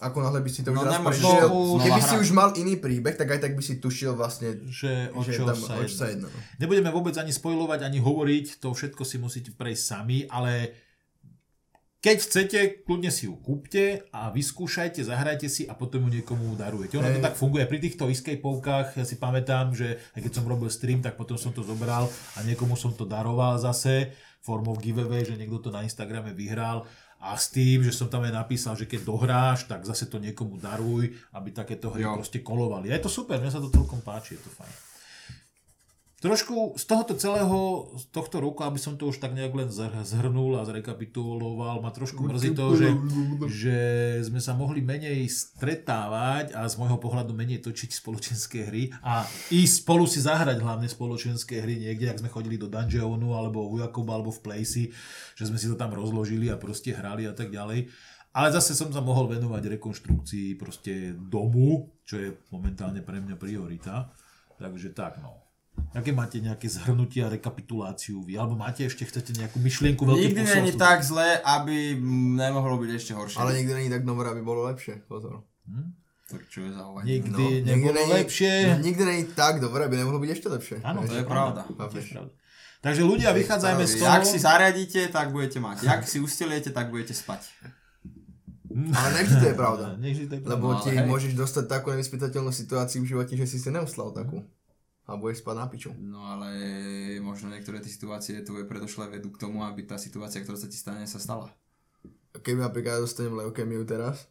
[0.02, 3.14] ako náhle by si to no, už raz prešiel, keby si už mal iný príbeh,
[3.14, 5.94] tak aj tak by si tušil vlastne, že o čo, že sa, jedno.
[5.94, 6.26] sa jedno.
[6.26, 6.38] No.
[6.58, 10.74] Nebudeme vôbec ani spojovať, ani hovoriť, to všetko si musíte prejsť sami, ale
[12.04, 17.00] keď chcete, kľudne si ju kúpte a vyskúšajte, zahrajte si a potom ju niekomu darujete.
[17.00, 17.64] Ono to tak funguje.
[17.64, 21.56] Pri týchto escapeovkách, ja si pamätám, že aj keď som robil stream, tak potom som
[21.56, 24.12] to zobral a niekomu som to daroval zase
[24.44, 26.84] formou giveaway, že niekto to na Instagrame vyhral
[27.24, 30.60] a s tým, že som tam aj napísal, že keď dohráš, tak zase to niekomu
[30.60, 32.20] daruj, aby takéto hry jo.
[32.20, 32.92] proste kolovali.
[32.92, 34.93] A je to super, mne sa to celkom páči, je to fajn.
[36.24, 40.56] Trošku z tohoto celého, z tohto roku, aby som to už tak nejak len zhrnul
[40.56, 42.88] a zrekapituloval, ma trošku mrzí to, že,
[43.52, 43.78] že
[44.24, 49.84] sme sa mohli menej stretávať a z môjho pohľadu menej točiť spoločenské hry a ísť
[49.84, 54.16] spolu si zahrať hlavne spoločenské hry niekde, ak sme chodili do Dungeonu alebo u Jakuba
[54.16, 54.96] alebo v Placey,
[55.36, 57.92] že sme si to tam rozložili a proste hrali a tak ďalej.
[58.32, 64.08] Ale zase som sa mohol venovať rekonštrukcii proste domu, čo je momentálne pre mňa priorita.
[64.56, 65.43] Takže tak, no.
[65.94, 68.34] Aké máte nejaké zhrnutia, rekapituláciu vy?
[68.34, 71.94] Alebo máte ešte, chcete nejakú myšlienku veľký Nikdy není tak zle, aby
[72.34, 73.38] nemohlo byť ešte horšie.
[73.38, 75.06] Ale nikdy není tak dobré, aby bolo lepšie.
[75.06, 75.46] Pozor.
[75.70, 75.94] Hm?
[76.26, 78.52] Tak čo je za Nikdy no, nebolo nikdy lepšie.
[78.82, 80.76] Nikdy není tak dobré, aby nemohlo byť ešte lepšie.
[80.82, 81.62] Áno, to je pravda.
[82.82, 84.10] Takže ľudia, vychádzajme z toho...
[84.12, 85.88] Jak si zariadíte, tak budete mať.
[85.88, 87.48] Jak si usteliete, tak budete spať.
[88.74, 89.94] Ale nevždy to je pravda.
[90.42, 94.42] Lebo no, ti môžeš dostať takú nevyspytateľnú situáciu v živote, že si si neuslal takú
[95.04, 95.90] a budeš spať na piču.
[96.00, 96.48] No ale
[97.20, 100.80] možno niektoré tie situácie tvoje predošlé vedú k tomu, aby tá situácia, ktorá sa ti
[100.80, 101.52] stane, sa stala.
[102.34, 104.26] Keby napríklad dostanem leukemiu teraz,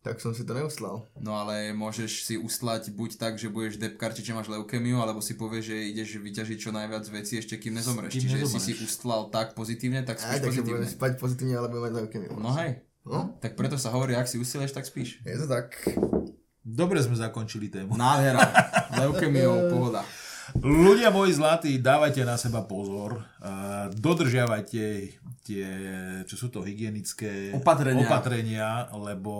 [0.00, 1.02] tak som si to neuslal.
[1.18, 5.34] No ale môžeš si uslať buď tak, že budeš depkarčiť, že máš leukemiu, alebo si
[5.34, 8.14] povieš, že ideš vyťažiť čo najviac veci ešte kým nezomreš.
[8.14, 8.62] Kým Čiže nezomreš.
[8.62, 10.86] si si ustlal tak pozitívne, tak spíš Aj, takže pozitívne.
[10.86, 12.32] spať pozitívne, ale budem mať leukemiu.
[12.38, 12.86] No hej.
[13.06, 13.34] No?
[13.38, 15.22] Tak preto sa hovorí, ak si usileš, tak spíš.
[15.26, 15.74] Je to tak.
[16.66, 17.94] Dobre sme zakončili tému.
[17.94, 18.42] Nádhera.
[18.98, 20.02] Leukemiou, pohoda.
[20.58, 23.22] Ľudia moji zlatí, dávajte na seba pozor.
[23.94, 24.82] Dodržiavajte
[25.46, 25.66] tie,
[26.26, 29.34] čo sú to hygienické opatrenia, opatrenia lebo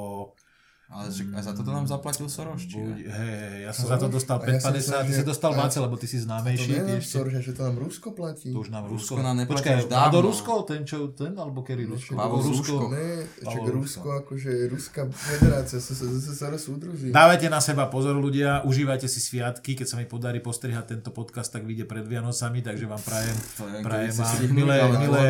[0.87, 3.91] ale že aj za toto nám zaplatil Soros, či Buď, hej, ja som Soros?
[3.91, 6.71] za to dostal 5,50, ty si dostal Váce, lebo ty si známejší.
[6.71, 8.55] To neviem, Soros, že to nám Rusko platí.
[8.55, 9.19] To už nám Rusko.
[9.19, 10.13] Rusko nám neplatí Počkaj, už dávno.
[10.15, 12.15] do Rusko, ten čo, ten, alebo kedy Rusko?
[12.15, 12.77] Pavel Rusko.
[12.95, 13.11] Ne,
[13.43, 17.11] čak Rusko, akože Ruská federácia, sa Soros súdruží.
[17.11, 21.51] Dávajte na seba pozor ľudia, užívajte si sviatky, keď sa mi podarí postrihať tento podcast,
[21.51, 23.37] tak vyjde pred Vianocami, takže vám prajem,
[23.83, 25.25] prajem vám milé, milé,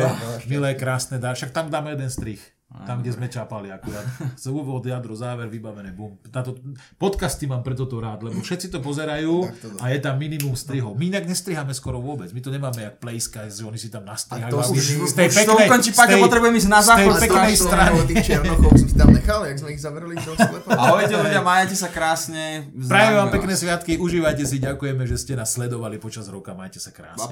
[0.45, 1.33] milé, krásne dá.
[1.33, 2.56] Však tam dáme jeden strich.
[2.67, 4.03] Tam, kde sme čapali akurát.
[4.35, 6.19] Z úvod, jadro, záver, vybavené, bum.
[6.27, 6.59] Táto,
[6.99, 9.47] podcasty mám preto to rád, lebo všetci to pozerajú
[9.79, 10.99] a je tam minimum strihov.
[10.99, 12.27] My inak nestriháme skoro vôbec.
[12.35, 14.51] My to nemáme jak Playska, že oni si tam nastrihajú.
[14.51, 17.15] A to už, z tej peknej, to ukončí, Paťa, potrebujem ísť na záchod.
[17.15, 17.97] Z tej peknej strany.
[18.03, 20.69] Tých černochov som si tam nechal, jak sme ich zavreli do sklepa.
[20.91, 22.67] Ahojte ľudia, majte sa krásne.
[22.75, 26.91] Prajem vám pekné sviatky, užívajte si, ďakujeme, že ste nás sledovali počas roka, majte sa
[26.91, 27.31] krásne.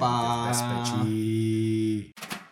[1.04, 2.45] bye.